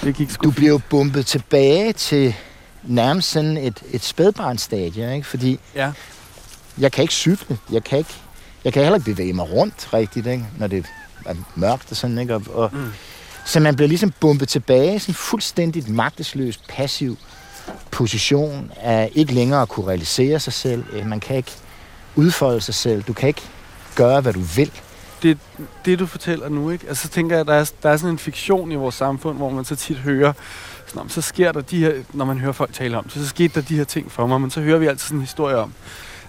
Det 0.04 0.16
gik 0.16 0.30
sgu 0.32 0.44
Du 0.44 0.52
bliver 0.52 0.70
jo 0.72 0.80
bumpet 0.90 1.26
tilbage 1.26 1.94
til 1.94 2.36
nærmest 2.84 3.30
sådan 3.32 3.58
et, 3.58 3.84
et 3.92 4.04
spædbarnsstadie, 4.04 5.16
ikke? 5.16 5.28
Fordi 5.28 5.60
Ja. 5.76 5.92
jeg 6.78 6.92
kan 6.92 7.02
ikke 7.02 7.14
cykle. 7.14 7.58
Jeg 7.72 7.84
kan 7.84 7.98
ikke, 7.98 8.14
jeg 8.64 8.74
kan 8.74 8.84
heller 8.84 8.98
ikke 8.98 9.12
bevæge 9.12 9.34
mig 9.34 9.52
rundt 9.54 9.94
rigtigt, 9.94 10.28
ikke? 10.28 10.46
når 10.58 10.68
det 10.68 10.86
er 11.26 11.34
mørkt 11.56 11.92
og 11.92 11.98
sådan, 11.98 12.18
ikke? 12.20 12.36
Og, 12.36 12.42
og, 12.54 12.70
Mm. 12.74 12.92
Så 13.46 13.60
man 13.60 13.76
bliver 13.76 13.88
ligesom 13.88 14.14
bumpet 14.20 14.50
tilbage 14.50 14.96
i 14.96 15.00
sådan 15.00 15.12
en 15.12 15.16
fuldstændigt 15.16 15.90
magtesløs, 15.90 16.60
passiv 16.70 17.18
position 17.92 18.72
af 18.82 19.10
ikke 19.16 19.34
længere 19.34 19.62
at 19.62 19.70
kunne 19.70 19.88
realisere 19.88 20.40
sig 20.40 20.54
selv. 20.54 20.84
Øh, 20.94 21.06
Man 21.06 21.20
kan 21.20 21.36
ikke 21.36 21.52
udfolde 22.16 22.62
sig 22.62 22.74
selv. 22.74 23.04
Du 23.04 23.14
kan 23.14 23.28
ikke 23.28 23.42
gøre, 23.96 24.22
hvad 24.22 24.34
du 24.34 24.40
vil. 24.40 24.72
Det, 25.24 25.38
det, 25.86 26.00
du 26.00 26.06
fortæller 26.06 26.50
nu, 26.50 26.69
ikke? 26.69 26.88
Altså, 26.88 27.04
så 27.04 27.10
tænker 27.10 27.36
jeg, 27.36 27.42
at 27.42 27.48
der 27.48 27.54
er, 27.54 27.72
der 27.84 27.90
er 27.90 27.98
sådan 27.98 28.10
en 28.14 28.19
fiktion 28.19 28.72
i 28.72 28.75
vores 28.75 28.96
samfund, 28.96 29.38
hvor 29.38 29.50
man 29.50 29.66
så 29.66 29.75
tit 29.75 29.98
hører, 29.98 30.34
sådan, 30.88 31.10
så 31.10 31.22
sker 31.22 31.52
der 31.52 31.62
de 31.62 31.80
her, 31.80 31.94
når 32.14 32.25
man 32.25 32.40
hører 32.40 32.52
folk 32.52 32.74
tale 32.74 32.98
om 32.98 33.04
det, 33.04 33.14
så 33.14 33.28
skete 33.28 33.62
der 33.62 33.68
de 33.68 33.78
her 33.78 33.84
ting 33.84 34.12
for 34.12 34.28
mig, 34.28 34.42
men 34.42 34.52
så 34.52 34.62
hører 34.62 34.78
vi 34.78 34.86
altid 34.88 35.00
sådan 35.00 35.18
en 35.18 35.22
historie 35.22 35.58
om, 35.58 35.74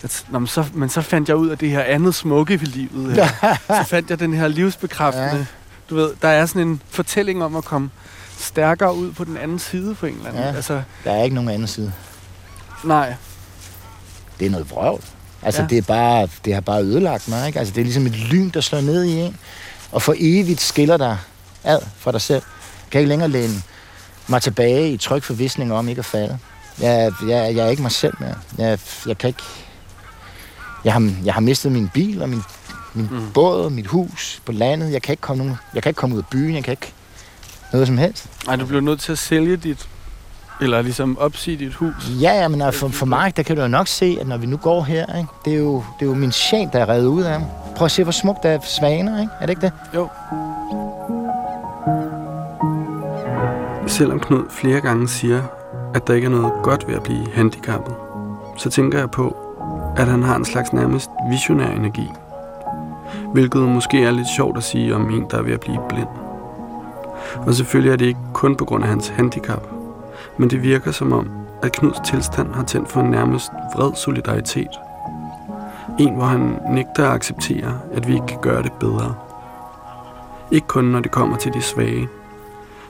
at, 0.03 0.25
nå, 0.31 0.39
men, 0.39 0.47
så, 0.47 0.65
men 0.75 0.89
så 0.89 1.03
fandt 1.03 1.29
jeg 1.29 1.37
ud 1.37 1.49
af 1.49 1.59
det 1.59 1.71
her 1.71 1.83
andet 1.83 2.15
smukke 2.15 2.61
ved 2.61 2.67
livet. 2.67 3.11
Eller, 3.11 3.29
så 3.83 3.85
fandt 3.87 4.11
jeg 4.11 4.21
den 4.21 4.35
her 4.35 4.49
livsbekræftende. 4.49 5.27
Ja. 5.37 5.45
Du 5.91 5.95
ved, 5.95 6.11
der 6.23 6.29
er 6.29 6.47
sådan 6.47 6.69
en 6.69 6.83
fortælling 6.91 7.45
om 7.45 7.57
at 7.57 7.65
komme 7.65 7.91
stærkere 8.39 8.95
ud 8.95 9.13
på 9.13 9.25
den 9.25 9.37
anden 9.37 9.59
side 9.59 9.95
på 9.95 10.07
en 10.07 10.15
eller 10.15 10.29
anden. 10.29 10.43
Ja. 10.43 10.53
Altså, 10.55 10.83
Der 11.05 11.13
er 11.13 11.23
ikke 11.25 11.35
nogen 11.35 11.51
anden 11.51 11.69
side. 11.69 11.93
nej. 12.85 13.15
Det 14.41 14.47
er 14.47 14.51
noget 14.51 14.71
vrøvl. 14.71 15.01
Altså, 15.43 15.63
Ja. 15.63 15.67
det, 15.69 15.79
er 15.79 15.83
bare, 15.83 16.29
det 16.45 16.55
har 16.55 16.61
bare 16.61 16.83
ødelagt 16.83 17.29
mig. 17.29 17.47
Ikke? 17.47 17.59
Altså, 17.59 17.75
det 17.75 17.81
er 17.81 17.85
ligesom 17.85 18.07
et 18.07 18.17
lyn, 18.17 18.51
der 18.51 18.61
slår 18.61 18.81
ned 18.81 19.05
i 19.05 19.13
en. 19.21 19.37
Og 19.93 20.03
for 20.03 20.15
evigt 20.19 20.61
skiller 20.61 20.97
dig 20.97 21.19
ad 21.65 21.79
fra 21.99 22.13
dig 22.13 22.21
selv. 22.21 22.43
Jeg 22.85 22.91
kan 22.91 22.99
ikke 23.01 23.09
længere 23.09 23.29
læne 23.29 23.63
mig 24.27 24.43
tilbage 24.43 24.91
i 24.93 24.97
tryg 24.97 25.23
forvisning 25.25 25.73
om 25.73 25.89
ikke 25.89 25.99
at 25.99 26.05
falde. 26.05 26.39
Jeg, 26.81 27.13
jeg, 27.29 27.57
jeg 27.57 27.67
er 27.67 27.69
ikke 27.71 27.83
mig 27.83 27.93
selv 27.93 28.15
mere. 28.21 28.35
Jeg, 28.59 28.79
jeg 29.07 29.19
kan 29.19 29.29
ikke... 29.29 29.43
Jeg 30.85 30.93
har, 30.93 31.13
jeg 31.25 31.35
har 31.35 31.41
mistet 31.41 31.73
min 31.73 31.89
bil 31.95 32.23
og 32.23 32.29
min, 32.29 32.43
min 32.95 33.09
Mm. 33.11 33.31
båd 33.35 33.65
og 33.65 33.73
mit 33.73 33.87
hus 33.87 34.43
på 34.45 34.53
landet. 34.53 34.93
Jeg 34.93 35.03
kan 35.03 35.13
ikke 35.13 35.21
komme, 35.21 35.45
nogen, 35.45 35.59
jeg 35.75 35.83
kan 35.83 35.91
ikke 35.91 35.99
komme 35.99 36.15
ud 36.17 36.21
af 36.21 36.27
byen. 36.31 36.55
Jeg 36.55 36.65
kan 36.65 36.73
ikke 36.73 36.93
noget 37.73 37.87
som 37.87 37.99
helst. 37.99 38.27
Nej, 38.47 38.57
du 38.57 38.67
bliver 38.67 38.81
nødt 38.81 39.01
til 39.01 39.13
at 39.13 39.19
sælge 39.19 39.57
dit, 39.57 39.89
eller 40.61 40.83
ligesom 40.83 41.19
opsige 41.19 41.57
dit 41.57 41.75
hus. 41.75 42.11
Ja, 42.21 42.33
ja, 42.33 42.49
men 42.49 42.63
altså, 42.63 42.81
for, 42.81 42.89
for 42.89 43.07
mig, 43.07 43.37
der 43.37 43.43
kan 43.43 43.57
du 43.57 43.63
jo 43.63 43.69
nok 43.69 43.89
se, 43.89 44.19
at 44.21 44.29
når 44.29 44.37
vi 44.37 44.47
nu 44.47 44.57
går 44.57 44.83
her, 44.83 45.17
ikke, 45.17 45.29
det, 45.45 45.53
er 45.53 45.59
jo, 45.59 45.75
det 45.99 46.07
er 46.07 46.11
jo 46.11 46.15
min 46.15 46.33
sjæl, 46.33 46.69
der 46.73 46.79
er 46.79 46.89
reddet 46.89 47.07
ud 47.07 47.23
af 47.23 47.41
mig. 47.41 47.49
Prøv 47.77 47.85
at 47.85 47.91
se, 47.91 48.03
hvor 48.03 48.13
smukt 48.13 48.43
der 48.43 48.49
er 48.49 48.59
svaner, 48.61 49.21
ikke? 49.21 49.33
Er 49.41 49.47
det 49.47 49.51
ikke 49.51 49.63
det? 49.63 49.73
Jo. 49.95 50.09
Selvom 53.87 54.21
Knud 54.21 54.45
flere 54.51 54.81
gange 54.81 55.09
siger, 55.09 55.43
at 55.95 56.07
der 56.07 56.15
ikke 56.15 56.27
er 56.27 56.31
noget 56.31 56.53
godt 56.63 56.89
ved 56.89 56.95
at 56.95 57.03
blive 57.03 57.27
handicappet, 57.35 57.95
så 58.57 58.71
tænker 58.71 58.99
jeg 58.99 59.11
på, 59.11 59.37
at 59.97 60.07
han 60.07 60.23
har 60.23 60.37
en 60.37 60.45
slags 60.45 60.73
nærmest 60.73 61.11
visionær 61.31 61.71
energi. 61.71 62.09
Hvilket 63.33 63.63
måske 63.63 64.05
er 64.05 64.11
lidt 64.11 64.29
sjovt 64.37 64.57
at 64.57 64.63
sige 64.63 64.95
om 64.95 65.11
en, 65.11 65.27
der 65.31 65.39
er 65.39 65.43
ved 65.43 65.53
at 65.53 65.61
blive 65.61 65.81
blind. 65.89 66.09
Og 67.37 67.55
selvfølgelig 67.55 67.93
er 67.93 67.97
det 67.97 68.07
ikke 68.07 68.21
kun 68.33 68.57
på 68.57 68.65
grund 68.65 68.85
af 68.85 68.91
hans 68.91 69.09
handicap, 69.09 69.78
men 70.39 70.51
det 70.51 70.63
virker 70.63 70.91
som 70.93 71.13
om, 71.13 71.31
at 71.63 71.73
Knuds 71.73 72.01
tilstand 72.05 72.55
har 72.55 72.65
tændt 72.65 72.89
for 72.89 73.01
en 73.01 73.11
nærmest 73.11 73.51
vred 73.77 73.95
solidaritet. 73.95 74.71
En, 75.99 76.15
hvor 76.15 76.25
han 76.25 76.59
nægter 76.71 77.09
at 77.09 77.15
acceptere, 77.15 77.81
at 77.93 78.09
vi 78.09 78.15
ikke 78.15 78.27
kan 78.27 78.41
gøre 78.41 78.63
det 78.63 78.73
bedre. 78.73 79.15
Ikke 80.51 80.67
kun 80.67 80.85
når 80.85 81.01
det 81.01 81.11
kommer 81.11 81.37
til 81.37 81.53
de 81.53 81.63
svage, 81.63 82.09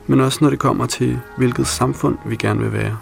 men 0.06 0.20
også 0.20 0.38
når 0.40 0.50
det 0.50 0.58
kommer 0.58 0.86
til, 0.86 1.20
hvilket 1.36 1.66
samfund 1.66 2.18
vi 2.24 2.36
gerne 2.36 2.60
vil 2.60 2.72
være. 2.72 2.96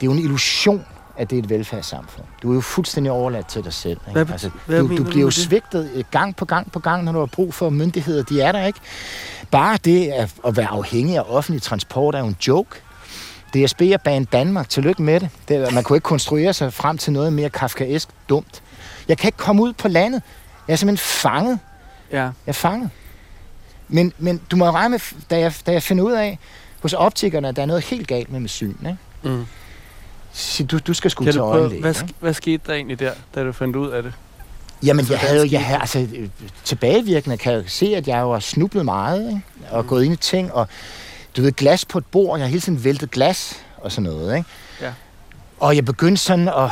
Det 0.00 0.06
er 0.06 0.06
jo 0.06 0.12
en 0.12 0.18
illusion, 0.18 0.84
at 1.16 1.30
det 1.30 1.38
er 1.38 1.42
et 1.42 1.50
velfærdssamfund. 1.50 2.26
Du 2.42 2.50
er 2.50 2.54
jo 2.54 2.60
fuldstændig 2.60 3.12
overladt 3.12 3.46
til 3.46 3.64
dig 3.64 3.72
selv. 3.72 4.00
Ikke? 4.08 4.12
Hvad 4.12 4.32
altså, 4.32 4.50
hvad 4.66 4.78
du, 4.78 4.96
du 4.96 5.04
bliver 5.04 5.24
jo 5.24 5.30
svigtet 5.30 5.90
øh, 5.94 6.04
gang 6.10 6.36
på 6.36 6.44
gang 6.44 6.72
på 6.72 6.78
gang, 6.78 7.04
når 7.04 7.12
du 7.12 7.18
har 7.18 7.26
brug 7.26 7.54
for 7.54 7.70
myndigheder. 7.70 8.22
De 8.22 8.40
er 8.40 8.52
der 8.52 8.66
ikke. 8.66 8.78
Bare 9.50 9.78
det 9.84 10.08
at, 10.08 10.34
at 10.46 10.56
være 10.56 10.68
afhængig 10.68 11.16
af 11.16 11.22
offentlig 11.26 11.62
transport 11.62 12.14
er 12.14 12.18
jo 12.18 12.26
en 12.26 12.36
joke. 12.48 12.80
DSB 13.54 13.82
og 13.94 14.00
Bane 14.00 14.24
Danmark, 14.24 14.68
tillykke 14.68 15.02
med 15.02 15.20
det. 15.20 15.28
det. 15.48 15.74
Man 15.74 15.84
kunne 15.84 15.96
ikke 15.96 16.04
konstruere 16.04 16.52
sig 16.52 16.72
frem 16.72 16.98
til 16.98 17.12
noget 17.12 17.32
mere 17.32 17.50
kafkaesk 17.50 18.08
dumt. 18.28 18.62
Jeg 19.08 19.18
kan 19.18 19.28
ikke 19.28 19.38
komme 19.38 19.62
ud 19.62 19.72
på 19.72 19.88
landet. 19.88 20.22
Jeg 20.68 20.72
er 20.72 20.76
simpelthen 20.76 21.04
fanget 21.04 21.58
Ja. 22.12 22.22
Jeg 22.22 22.32
er 22.46 22.52
fanget. 22.52 22.90
Men, 23.88 24.12
men 24.18 24.40
du 24.50 24.56
må 24.56 24.70
regne 24.70 24.88
med, 24.88 25.00
da 25.30 25.38
jeg, 25.38 25.54
da 25.66 25.72
jeg 25.72 25.82
finder 25.82 26.04
ud 26.04 26.12
af 26.12 26.38
hos 26.82 26.92
optikerne, 26.92 27.48
at 27.48 27.56
der 27.56 27.62
er 27.62 27.66
noget 27.66 27.84
helt 27.84 28.08
galt 28.08 28.32
med 28.32 28.40
mit 28.40 28.50
syn. 28.50 28.74
Ikke? 28.80 28.96
Mm. 29.22 29.46
Så 30.32 30.64
du, 30.64 30.78
du 30.78 30.94
skal 30.94 31.10
sgu 31.10 31.24
til 31.24 31.38
øjenlæge. 31.40 31.80
hvad, 31.80 31.96
sk- 31.96 32.12
hvad 32.20 32.34
skete 32.34 32.62
der 32.66 32.74
egentlig 32.74 32.98
der, 33.00 33.12
da 33.34 33.44
du 33.44 33.52
fandt 33.52 33.76
ud 33.76 33.88
af 33.90 34.02
det? 34.02 34.12
Jamen, 34.82 35.06
jeg 35.10 35.18
havde, 35.18 35.48
jeg 35.52 35.64
havde, 35.64 35.80
altså, 35.80 35.98
øh, 36.16 36.28
tilbagevirkende 36.64 37.36
kan 37.36 37.52
jeg 37.52 37.62
se, 37.66 37.86
at 37.96 38.08
jeg 38.08 38.20
jo 38.20 38.32
har 38.32 38.38
snublet 38.40 38.84
meget, 38.84 39.28
ikke? 39.28 39.42
og 39.70 39.82
Mm. 39.82 39.88
gået 39.88 40.04
ind 40.04 40.12
i 40.14 40.16
ting, 40.16 40.52
og 40.52 40.68
du 41.36 41.42
ved, 41.42 41.52
glas 41.52 41.84
på 41.84 41.98
et 41.98 42.06
bord, 42.06 42.38
jeg 42.38 42.44
har 42.46 42.48
hele 42.48 42.60
tiden 42.60 42.84
væltet 42.84 43.10
glas, 43.10 43.54
og 43.76 43.92
sådan 43.92 44.10
noget, 44.10 44.36
ikke? 44.36 44.48
Ja. 44.80 44.92
Og 45.60 45.76
jeg 45.76 45.84
begyndte 45.84 46.22
sådan 46.22 46.48
at, 46.48 46.70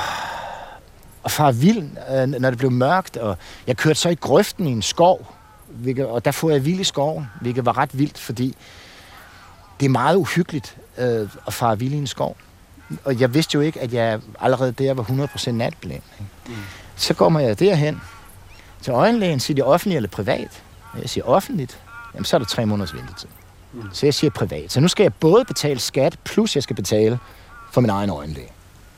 at 1.24 1.30
fare 1.30 1.54
vild, 1.54 1.82
øh, 2.14 2.26
når 2.26 2.50
det 2.50 2.58
blev 2.58 2.70
mørkt, 2.70 3.16
og 3.16 3.36
jeg 3.66 3.76
kørte 3.76 3.98
så 4.00 4.08
i 4.08 4.14
grøften 4.14 4.66
i 4.66 4.70
en 4.70 4.82
skov, 4.82 5.34
hvilket, 5.68 6.06
og 6.06 6.24
der 6.24 6.30
får 6.30 6.50
jeg 6.50 6.64
vild 6.64 6.80
i 6.80 6.84
skoven, 6.84 7.26
hvilket 7.40 7.66
var 7.66 7.78
ret 7.78 7.98
vildt, 7.98 8.18
fordi 8.18 8.56
det 9.80 9.86
er 9.86 9.90
meget 9.90 10.16
uhyggeligt 10.16 10.76
øh, 10.98 11.28
at 11.46 11.54
fare 11.54 11.78
vild 11.78 11.92
i 11.92 11.96
en 11.96 12.06
skov. 12.06 12.36
Og 13.04 13.20
jeg 13.20 13.34
vidste 13.34 13.54
jo 13.54 13.60
ikke, 13.60 13.80
at 13.80 13.92
jeg 13.92 14.20
allerede 14.40 14.72
der 14.72 14.94
var 14.94 15.02
100% 15.02 15.50
natblind. 15.50 16.02
Mm. 16.46 16.54
Så 16.96 17.14
kommer 17.14 17.40
jeg 17.40 17.58
derhen 17.60 18.00
til 18.82 18.90
øjenlægen, 18.90 19.40
siger 19.40 19.54
de 19.54 19.62
offentligt 19.62 19.96
eller 19.96 20.08
privat. 20.08 20.62
Jeg 21.00 21.10
siger 21.10 21.24
offentligt, 21.24 21.78
jamen 22.14 22.24
så 22.24 22.36
er 22.36 22.38
der 22.38 22.46
tre 22.46 22.66
måneders 22.66 22.94
ventetid. 22.94 23.28
Mm. 23.72 23.82
Så 23.92 24.06
jeg 24.06 24.14
siger 24.14 24.30
privat. 24.30 24.72
Så 24.72 24.80
nu 24.80 24.88
skal 24.88 25.04
jeg 25.04 25.14
både 25.14 25.44
betale 25.44 25.80
skat, 25.80 26.18
plus 26.24 26.54
jeg 26.54 26.62
skal 26.62 26.76
betale 26.76 27.18
for 27.72 27.80
min 27.80 27.90
egen 27.90 28.10
øjenlæge. 28.10 28.48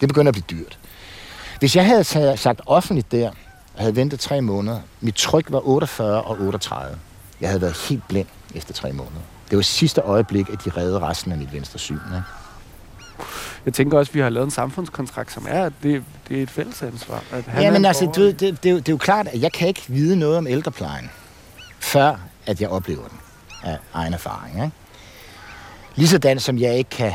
Det 0.01 0.09
begynder 0.09 0.33
at 0.33 0.35
blive 0.35 0.61
dyrt. 0.61 0.79
Hvis 1.59 1.77
jeg 1.77 1.87
havde 1.87 2.05
sagt 2.37 2.61
offentligt 2.67 3.13
der, 3.13 3.31
og 3.75 3.81
havde 3.81 3.97
ventet 3.97 4.21
tre 4.21 4.41
måneder, 4.41 4.81
mit 5.01 5.15
tryk 5.15 5.53
var 5.53 5.69
48 5.69 6.23
og 6.23 6.41
38. 6.41 6.99
Jeg 7.41 7.49
havde 7.49 7.61
været 7.61 7.77
helt 7.89 8.09
blind 8.09 8.27
efter 8.55 8.75
tre 8.75 8.93
måneder. 8.93 9.21
Det 9.51 9.57
var 9.57 9.63
sidste 9.63 10.01
øjeblik, 10.01 10.49
at 10.49 10.65
de 10.65 10.71
redde 10.71 11.01
resten 11.01 11.33
af 11.33 11.39
mit 11.39 11.53
venstre 11.53 11.79
syn. 11.79 11.95
Ikke? 11.95 12.23
Jeg 13.67 13.75
tænker 13.75 13.99
også, 13.99 14.11
at 14.11 14.15
vi 14.15 14.21
har 14.21 14.29
lavet 14.29 14.45
en 14.45 14.51
samfundskontrakt, 14.51 15.33
som 15.33 15.47
er, 15.49 15.65
at 15.65 15.73
det, 15.83 16.05
det 16.29 16.39
er 16.39 16.43
et 16.43 16.51
fælles 16.51 16.83
ansvar. 16.83 17.23
At 17.33 17.45
han 17.45 17.63
ja, 17.63 17.71
men 17.71 17.85
altså, 17.85 18.07
du, 18.07 18.27
det, 18.27 18.41
det, 18.41 18.63
det, 18.63 18.69
er 18.69 18.73
jo, 18.73 18.79
det 18.79 19.01
klart, 19.01 19.29
at 19.29 19.43
jeg 19.43 19.53
kan 19.53 19.69
ikke 19.69 19.85
vide 19.89 20.17
noget 20.17 20.39
om 20.39 20.47
ældreplejen, 20.47 21.11
før 21.81 22.17
at 22.47 22.61
jeg 22.61 22.69
oplever 22.69 23.09
den 23.09 23.19
af 23.63 23.79
egen 23.95 24.15
erfaring. 24.15 24.55
Ikke? 24.55 24.71
Ligesådan 25.95 26.41
som 26.41 26.59
jeg 26.59 26.79
ikke 26.79 26.91
kan 26.91 27.13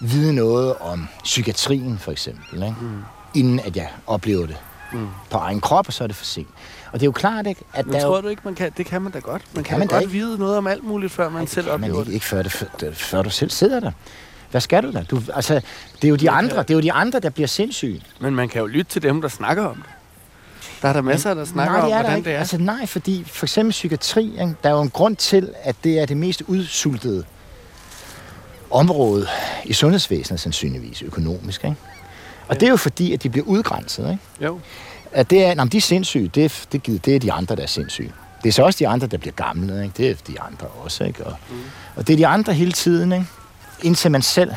vide 0.00 0.34
noget 0.34 0.74
om 0.80 1.08
psykiatrien, 1.24 1.98
for 1.98 2.12
eksempel, 2.12 2.62
ikke? 2.62 2.76
Mm. 2.80 3.02
inden 3.34 3.60
at 3.60 3.76
jeg 3.76 3.88
oplever 4.06 4.46
det 4.46 4.56
mm. 4.92 5.08
på 5.30 5.38
egen 5.38 5.60
krop, 5.60 5.86
og 5.86 5.92
så 5.92 6.04
er 6.04 6.06
det 6.06 6.16
for 6.16 6.24
sent. 6.24 6.48
Og 6.92 7.00
det 7.00 7.02
er 7.02 7.06
jo 7.06 7.12
klart, 7.12 7.46
ikke, 7.46 7.60
at 7.74 7.86
Men 7.86 7.94
der 7.94 8.00
tror 8.00 8.16
jo... 8.16 8.22
du 8.22 8.28
ikke, 8.28 8.42
man 8.44 8.54
kan, 8.54 8.72
det 8.76 8.86
kan 8.86 9.02
man 9.02 9.12
da 9.12 9.18
godt. 9.18 9.42
Man 9.54 9.64
kan, 9.64 9.70
kan 9.70 9.78
man 9.78 9.88
godt 9.88 10.02
ikke. 10.02 10.12
vide 10.12 10.38
noget 10.38 10.56
om 10.58 10.66
alt 10.66 10.84
muligt, 10.84 11.12
før 11.12 11.28
man 11.28 11.40
Nej, 11.40 11.46
selv 11.46 11.70
oplever 11.70 11.94
man 11.94 12.00
ikke, 12.00 12.08
det. 12.08 12.14
ikke 12.14 12.26
før, 12.26 12.42
det, 12.80 12.96
før 12.96 13.22
du 13.22 13.30
selv 13.30 13.50
sidder 13.50 13.80
der. 13.80 13.92
Hvad 14.50 14.60
skal 14.60 14.82
du 14.82 14.92
da? 14.92 15.04
Du, 15.10 15.22
altså, 15.34 15.54
det 15.94 16.04
er 16.04 16.08
jo 16.08 16.16
de 16.16 16.30
andre, 16.30 16.62
det 16.62 16.70
er 16.70 16.74
jo 16.74 16.80
de 16.80 16.92
andre, 16.92 17.20
der 17.20 17.30
bliver 17.30 17.46
sindssyge. 17.46 18.02
Men 18.20 18.34
man 18.34 18.48
kan 18.48 18.60
jo 18.60 18.66
lytte 18.66 18.90
til 18.90 19.02
dem, 19.02 19.20
der 19.20 19.28
snakker 19.28 19.64
om 19.64 19.76
det. 19.76 19.84
Der 20.82 20.88
er 20.88 20.92
der 20.92 21.00
masser, 21.00 21.34
der 21.34 21.44
snakker 21.44 21.72
nej, 21.72 21.86
det 21.86 21.94
om, 21.94 22.00
hvordan 22.00 22.16
ikke. 22.16 22.28
det 22.28 22.34
er. 22.34 22.38
Altså 22.38 22.58
nej, 22.58 22.86
fordi 22.86 23.24
for 23.26 23.46
eksempel 23.46 23.70
psykiatri, 23.70 24.24
ikke? 24.24 24.54
der 24.62 24.68
er 24.68 24.72
jo 24.72 24.80
en 24.80 24.90
grund 24.90 25.16
til, 25.16 25.50
at 25.62 25.76
det 25.84 25.98
er 25.98 26.06
det 26.06 26.16
mest 26.16 26.42
udsultede 26.46 27.24
område 28.70 29.26
i 29.64 29.72
sundhedsvæsenet, 29.72 30.40
sandsynligvis 30.40 31.02
økonomisk. 31.02 31.64
Ikke? 31.64 31.76
Og 32.48 32.54
ja. 32.54 32.60
det 32.60 32.66
er 32.66 32.70
jo 32.70 32.76
fordi, 32.76 33.12
at 33.12 33.22
de 33.22 33.30
bliver 33.30 33.46
udgrænset. 33.46 34.10
Ikke? 34.10 34.22
Jo. 34.40 34.60
At 35.12 35.30
det 35.30 35.44
er, 35.44 35.48
jamen, 35.48 35.68
de 35.68 35.76
er 35.76 35.80
sindssyge, 35.80 36.28
det 36.28 36.44
er, 36.44 36.66
det, 36.72 37.04
det 37.04 37.16
er 37.16 37.18
de 37.18 37.32
andre, 37.32 37.56
der 37.56 37.62
er 37.62 37.66
sindssyge. 37.66 38.12
Det 38.42 38.48
er 38.48 38.52
så 38.52 38.62
også 38.62 38.76
de 38.78 38.88
andre, 38.88 39.06
der 39.06 39.18
bliver 39.18 39.34
gamle. 39.34 39.82
Ikke? 39.82 39.94
Det 39.96 40.10
er 40.10 40.14
de 40.28 40.40
andre 40.40 40.66
også. 40.66 41.04
Ikke? 41.04 41.24
Og, 41.24 41.36
mm. 41.50 41.56
og 41.96 42.06
det 42.06 42.12
er 42.12 42.16
de 42.16 42.26
andre 42.26 42.52
hele 42.52 42.72
tiden. 42.72 43.12
Ikke? 43.12 43.26
Indtil 43.82 44.10
man 44.10 44.22
selv 44.22 44.50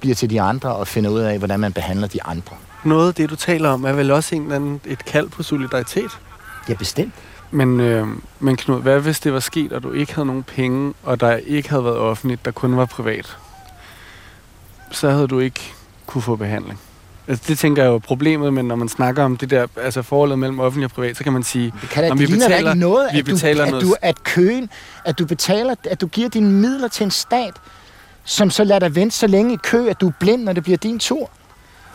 bliver 0.00 0.14
til 0.14 0.30
de 0.30 0.40
andre 0.40 0.76
og 0.76 0.88
finder 0.88 1.10
ud 1.10 1.20
af, 1.20 1.38
hvordan 1.38 1.60
man 1.60 1.72
behandler 1.72 2.08
de 2.08 2.22
andre. 2.22 2.56
Noget 2.84 3.08
af 3.08 3.14
det, 3.14 3.30
du 3.30 3.36
taler 3.36 3.68
om, 3.68 3.84
er 3.84 3.92
vel 3.92 4.10
også 4.10 4.34
en 4.34 4.42
eller 4.42 4.56
anden, 4.56 4.80
et 4.84 5.04
kald 5.04 5.28
på 5.28 5.42
solidaritet? 5.42 6.10
Ja, 6.68 6.74
bestemt. 6.74 7.14
Men, 7.50 7.80
øh, 7.80 8.06
men 8.40 8.56
Knud, 8.56 8.82
hvad 8.82 9.00
hvis 9.00 9.20
det 9.20 9.32
var 9.32 9.40
sket, 9.40 9.72
og 9.72 9.82
du 9.82 9.92
ikke 9.92 10.14
havde 10.14 10.26
nogen 10.26 10.42
penge, 10.42 10.94
og 11.02 11.20
der 11.20 11.36
ikke 11.36 11.70
havde 11.70 11.84
været 11.84 11.96
offentligt, 11.96 12.44
der 12.44 12.50
kun 12.50 12.76
var 12.76 12.84
privat? 12.84 13.36
Så 14.90 15.10
havde 15.10 15.28
du 15.28 15.38
ikke 15.38 15.72
kunne 16.06 16.22
få 16.22 16.36
behandling. 16.36 16.80
Altså, 17.28 17.44
det 17.48 17.58
tænker 17.58 17.82
jeg 17.82 17.90
jo 17.90 17.98
problemet, 17.98 18.52
men 18.52 18.64
når 18.64 18.76
man 18.76 18.88
snakker 18.88 19.24
om 19.24 19.36
det 19.36 19.50
der, 19.50 19.66
altså 19.76 20.02
forholdet 20.02 20.38
mellem 20.38 20.60
offentlig 20.60 20.84
og 20.84 20.90
privat, 20.90 21.16
så 21.16 21.24
kan 21.24 21.32
man 21.32 21.42
sige, 21.42 21.72
det 21.82 21.90
kan 21.90 22.02
da, 22.02 22.10
det 22.10 22.18
vi 22.18 22.26
betaler, 22.26 22.70
ikke 22.70 22.80
noget, 22.80 23.08
vi 23.12 23.18
at 23.18 23.24
betaler 23.24 23.64
du, 23.64 23.70
noget. 23.70 23.82
At, 23.82 23.88
du, 23.88 23.96
at 24.02 24.24
køen, 24.24 24.70
at 25.04 25.18
du 25.18 25.26
betaler, 25.26 25.74
at 25.84 26.00
du 26.00 26.06
giver 26.06 26.28
dine 26.28 26.50
midler 26.50 26.88
til 26.88 27.04
en 27.04 27.10
stat, 27.10 27.54
som 28.26 28.50
så 28.50 28.64
lader 28.64 28.78
dig 28.78 28.94
vente 28.94 29.16
så 29.16 29.26
længe 29.26 29.54
i 29.54 29.56
kø, 29.56 29.88
at 29.88 30.00
du 30.00 30.08
er 30.08 30.12
blind, 30.20 30.42
når 30.42 30.52
det 30.52 30.62
bliver 30.62 30.76
din 30.78 30.98
tur. 30.98 31.30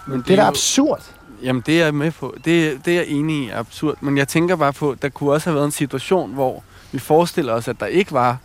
Men 0.08 0.18
det, 0.18 0.28
det 0.28 0.34
er 0.34 0.38
da 0.38 0.42
jo, 0.42 0.48
absurd. 0.48 1.02
Jamen, 1.44 1.64
det 1.66 1.82
er 1.82 1.84
jeg 1.84 1.94
med 1.94 2.12
på. 2.12 2.36
Det, 2.46 2.86
det 2.86 2.94
er 2.94 2.98
jeg 2.98 3.08
enig 3.08 3.46
i 3.46 3.50
er 3.50 3.58
absurd. 3.58 3.98
Men 4.02 4.18
jeg 4.18 4.28
tænker 4.28 4.56
bare 4.56 4.74
på, 4.74 4.96
der 5.02 5.10
kunne 5.10 5.32
også 5.32 5.50
have 5.50 5.56
været 5.56 5.66
en 5.66 5.72
situation, 5.72 6.34
hvor 6.34 6.64
vi 6.92 7.00
forestiller 7.00 7.54
os, 7.54 7.68
at 7.68 7.80
der 7.80 7.86
ikke 7.86 8.12
var 8.12 8.38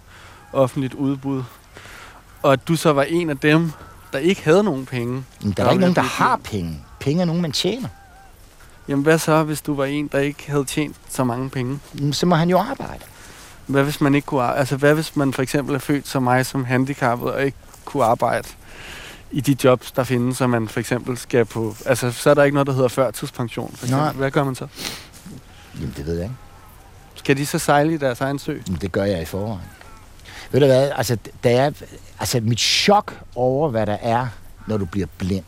offentligt 0.52 0.94
udbud. 0.94 1.42
Og 2.42 2.52
at 2.52 2.68
du 2.68 2.76
så 2.76 2.92
var 2.92 3.02
en 3.02 3.30
af 3.30 3.38
dem, 3.38 3.72
der 4.12 4.18
ikke 4.18 4.44
havde 4.44 4.64
nogen 4.64 4.86
penge. 4.86 5.24
Men 5.42 5.52
der 5.52 5.64
er 5.64 5.70
ikke 5.70 5.80
nogen, 5.80 5.96
der 5.96 6.02
har 6.02 6.40
penge. 6.44 6.80
Penge 7.00 7.22
er 7.22 7.26
nogen, 7.26 7.42
man 7.42 7.52
tjener. 7.52 7.88
Jamen, 8.88 9.02
hvad 9.02 9.18
så, 9.18 9.42
hvis 9.42 9.60
du 9.62 9.74
var 9.74 9.84
en, 9.84 10.08
der 10.12 10.18
ikke 10.18 10.50
havde 10.50 10.64
tjent 10.64 10.96
så 11.08 11.24
mange 11.24 11.50
penge? 11.50 11.80
Så 12.12 12.26
må 12.26 12.34
han 12.34 12.50
jo 12.50 12.58
arbejde. 12.58 13.04
Hvad 13.66 13.82
hvis 13.82 14.00
man 14.00 14.14
ikke 14.14 14.26
kunne 14.26 14.56
Altså, 14.56 14.76
hvad 14.76 14.94
hvis 14.94 15.16
man 15.16 15.32
for 15.32 15.42
eksempel 15.42 15.74
er 15.74 15.78
født 15.78 16.08
som 16.08 16.22
mig 16.22 16.46
som 16.46 16.64
handicappet 16.64 17.32
og 17.32 17.44
ikke 17.44 17.58
kunne 17.86 18.04
arbejde 18.04 18.48
i 19.30 19.40
de 19.40 19.56
jobs, 19.64 19.92
der 19.92 20.04
findes, 20.04 20.36
så 20.36 20.46
man 20.46 20.68
for 20.68 20.80
eksempel 20.80 21.18
skal 21.18 21.44
på... 21.44 21.76
Altså, 21.86 22.10
så 22.10 22.30
er 22.30 22.34
der 22.34 22.44
ikke 22.44 22.54
noget, 22.54 22.66
der 22.66 22.72
hedder 22.72 22.88
førtidspension. 22.88 23.72
For 23.76 23.86
eksempel. 23.86 24.04
Nej. 24.04 24.12
Hvad 24.12 24.30
gør 24.30 24.44
man 24.44 24.54
så? 24.54 24.66
Jamen, 25.74 25.94
det 25.96 26.06
ved 26.06 26.14
jeg 26.14 26.22
ikke. 26.22 26.34
Skal 27.14 27.36
de 27.36 27.46
så 27.46 27.58
sejle 27.58 27.94
i 27.94 27.96
deres 27.96 28.20
egen 28.20 28.38
sø? 28.38 28.58
Jamen, 28.66 28.80
det 28.80 28.92
gør 28.92 29.04
jeg 29.04 29.22
i 29.22 29.24
forvejen. 29.24 29.60
Ved 30.52 30.60
du 30.60 30.66
hvad? 30.66 30.90
Altså, 30.96 31.18
der 31.44 31.50
er, 31.50 31.70
altså, 32.20 32.40
mit 32.40 32.60
chok 32.60 33.14
over, 33.34 33.70
hvad 33.70 33.86
der 33.86 33.96
er, 34.02 34.26
når 34.66 34.76
du 34.76 34.84
bliver 34.84 35.06
blind, 35.18 35.44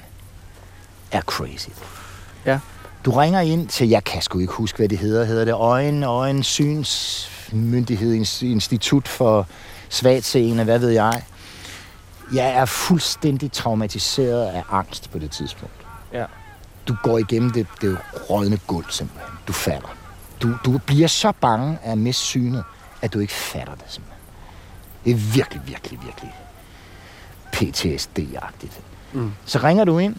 er 1.10 1.20
crazy. 1.20 1.68
Ja. 2.46 2.58
Du 3.04 3.10
ringer 3.10 3.40
ind 3.40 3.68
til, 3.68 3.88
jeg 3.88 4.04
kan 4.04 4.22
sgu 4.22 4.38
ikke 4.38 4.52
huske, 4.52 4.76
hvad 4.76 4.88
det 4.88 4.98
hedder. 4.98 5.24
Hedder 5.24 5.44
det 5.44 5.54
Øjen, 5.54 6.02
Øjen 6.02 6.42
Synsmyndighed, 6.42 8.14
Institut 8.42 9.08
for 9.08 9.46
Svagtseende, 9.88 10.64
hvad 10.64 10.78
ved 10.78 10.90
jeg. 10.90 11.22
Jeg 12.32 12.50
er 12.50 12.64
fuldstændig 12.64 13.52
traumatiseret 13.52 14.46
af 14.46 14.64
angst 14.70 15.10
på 15.10 15.18
det 15.18 15.30
tidspunkt. 15.30 15.74
Ja. 16.12 16.24
Du 16.88 16.96
går 17.02 17.18
igennem 17.18 17.50
det, 17.50 17.66
det 17.80 17.98
rådne 18.30 18.58
gulv 18.66 18.86
simpelthen. 18.90 19.34
Du 19.48 19.52
falder. 19.52 19.96
Du, 20.42 20.54
du 20.64 20.78
bliver 20.78 21.08
så 21.08 21.32
bange 21.40 21.78
af 21.82 21.92
at 21.92 21.98
miste 21.98 22.22
synet, 22.22 22.64
at 23.02 23.12
du 23.12 23.18
ikke 23.18 23.32
fatter 23.32 23.74
det 23.74 23.84
simpelthen. 23.86 24.18
Det 25.04 25.10
er 25.10 25.16
virkelig, 25.16 25.62
virkelig, 25.66 25.98
virkelig 26.04 26.34
PTSD-agtigt. 27.52 28.80
Mm. 29.12 29.32
Så 29.44 29.58
ringer 29.58 29.84
du 29.84 29.98
ind, 29.98 30.16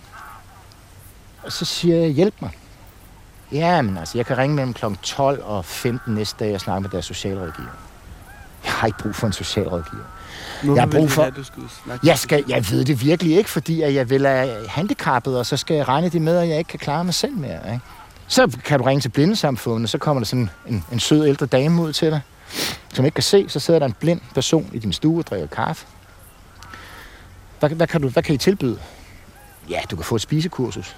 og 1.44 1.52
så 1.52 1.66
siger 1.66 1.96
jeg, 1.96 2.10
hjælp 2.10 2.34
mig. 2.42 2.52
Ja, 3.52 3.82
men 3.82 3.98
altså, 3.98 4.18
jeg 4.18 4.26
kan 4.26 4.38
ringe 4.38 4.56
mellem 4.56 4.74
kl. 4.74 4.86
12 5.02 5.44
og 5.44 5.66
15 5.66 6.14
næste 6.14 6.46
dag 6.46 6.56
og 6.56 6.62
snakke 6.62 6.82
med 6.82 6.90
deres 6.90 7.06
socialrådgiver. 7.06 7.70
Jeg 8.64 8.72
har 8.72 8.88
ikke 8.88 9.00
brug 9.00 9.16
for 9.16 9.28
en 9.28 9.34
socialrådgiver. 9.34 10.04
Nu 10.64 10.76
jeg 10.76 10.82
har 10.82 10.88
brug 10.88 11.12
for... 11.12 11.22
Have, 11.22 11.34
du 11.36 11.44
skal 11.44 11.64
jeg, 12.04 12.18
skal, 12.18 12.44
jeg 12.48 12.72
ved 12.72 12.86
det 12.86 13.02
virkelig 13.02 13.38
ikke, 13.38 13.50
fordi 13.50 13.82
jeg 13.82 14.10
vil 14.10 14.24
være 14.24 14.68
handicappet, 14.68 15.38
og 15.38 15.46
så 15.46 15.58
skal 15.58 15.76
jeg 15.76 15.88
regne 15.88 16.10
det 16.10 16.22
med, 16.22 16.38
at 16.38 16.50
jeg 16.50 16.58
ikke 16.58 16.68
kan 16.68 16.80
klare 16.80 17.04
mig 17.04 17.14
selv 17.14 17.38
mere. 17.38 17.74
Ikke? 17.74 17.80
Så 18.28 18.58
kan 18.66 18.80
du 18.80 18.86
ringe 18.86 19.02
til 19.02 19.10
blindesamfundet, 19.10 19.90
så 19.90 19.98
kommer 19.98 20.20
der 20.20 20.26
sådan 20.26 20.50
en, 20.68 20.86
en 20.92 21.00
sød 21.00 21.28
ældre 21.28 21.46
dame 21.46 21.82
ud 21.82 21.94
til 21.94 22.12
dig, 22.12 22.22
som 22.94 23.06
ikke 23.06 23.16
kan 23.16 23.24
se. 23.24 23.46
Så 23.48 23.60
sidder 23.60 23.80
der 23.80 23.86
en 23.86 23.96
blind 24.00 24.22
person 24.34 24.70
i 24.74 24.80
din 24.80 24.94
stue 24.94 25.20
og 25.20 25.28
drikker 25.28 25.48
kaffe. 25.48 25.86
Hvad, 27.60 27.70
hvad, 27.70 27.88
kan 27.88 28.02
du, 28.02 28.10
hvad 28.10 28.24
kan 28.24 28.36
I 28.36 28.38
tilbyde? 28.38 28.80
Ja, 29.70 29.80
du 29.92 29.96
kan 29.96 30.06
få 30.06 30.16
et 30.16 30.22
spisekursus. 30.22 30.96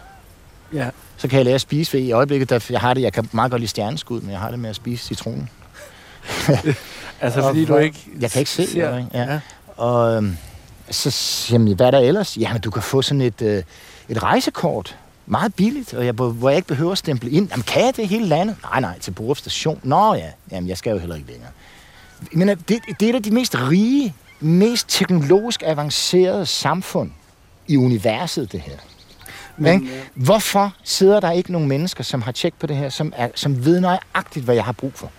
Ja. 0.74 0.90
Så 1.18 1.28
kan 1.28 1.38
jeg 1.38 1.46
lære 1.46 1.56
at 1.56 1.62
spise 1.62 1.94
ved 1.94 2.02
i 2.02 2.12
øjeblikket, 2.12 2.50
der 2.50 2.66
jeg 2.70 2.80
har 2.80 2.94
det, 2.94 3.02
jeg 3.02 3.14
kan 3.14 3.30
meget 3.32 3.52
godt 3.52 3.60
lide 3.60 3.70
stjerneskud, 3.70 4.22
men 4.22 4.32
jeg 4.32 4.40
har 4.40 4.50
det 4.50 4.60
med 4.60 4.70
at 4.70 4.76
spise 4.76 5.06
citronen. 5.06 5.50
altså 7.22 7.42
fordi 7.42 7.66
du 7.66 7.78
ikke... 7.78 8.08
Jeg 8.20 8.32
kan 8.32 8.40
ikke 8.40 8.52
se 8.52 8.62
det, 8.62 8.76
ikke? 8.76 9.08
Ja. 9.14 9.34
ja. 9.34 9.40
Og 9.78 10.16
øhm, 10.16 10.38
så 10.92 11.48
jamen, 11.52 11.76
hvad 11.76 11.88
er 11.88 11.92
der 11.92 12.00
ellers? 12.00 12.38
Jamen, 12.38 12.62
du 12.62 12.72
kan 12.72 12.82
få 12.82 13.02
sådan 13.02 13.22
et, 13.22 13.42
øh, 13.42 13.64
et 14.10 14.24
rejsekort. 14.24 14.98
Meget 15.26 15.56
billigt, 15.56 15.94
og 15.94 16.06
jeg, 16.06 16.14
hvor 16.14 16.50
jeg 16.50 16.56
ikke 16.56 16.68
behøver 16.68 16.92
at 16.92 16.98
stemple 16.98 17.30
ind. 17.30 17.50
Jamen, 17.50 17.64
kan 17.64 17.86
jeg 17.86 17.96
det 17.98 18.08
hele 18.08 18.26
landet? 18.26 18.56
Nej, 18.64 18.80
nej, 18.80 19.00
til 19.00 19.12
Borup 19.12 19.38
Station. 19.38 19.80
Nå 19.84 20.14
ja, 20.14 20.28
jamen, 20.52 20.70
jeg 20.70 20.78
skal 20.78 20.92
jo 20.92 20.98
heller 20.98 21.16
ikke 21.16 21.28
længere. 21.28 21.50
Men 22.32 22.48
det, 22.48 22.80
det 23.00 23.10
er 23.10 23.12
da 23.12 23.20
de 23.20 23.32
mest 23.32 23.56
rige, 23.56 24.14
mest 24.40 24.90
teknologisk 24.90 25.64
avancerede 25.66 26.46
samfund 26.46 27.12
i 27.68 27.78
universet, 27.78 28.52
det 28.52 28.60
her. 28.60 28.74
Men, 29.58 29.84
ja. 29.84 29.90
Hvorfor 30.16 30.74
sidder 30.84 31.20
der 31.20 31.32
ikke 31.32 31.52
nogen 31.52 31.68
mennesker, 31.68 32.04
som 32.04 32.22
har 32.22 32.32
tjek 32.32 32.54
på 32.60 32.68
det 32.68 32.76
her, 32.76 32.90
som, 32.90 33.14
er, 33.16 33.30
som 33.36 33.66
ved 33.66 33.80
nøjagtigt, 33.80 34.46
hvad 34.46 34.56
jeg 34.56 34.66
har 34.66 34.72
brug 34.72 34.92
for? 34.96 35.12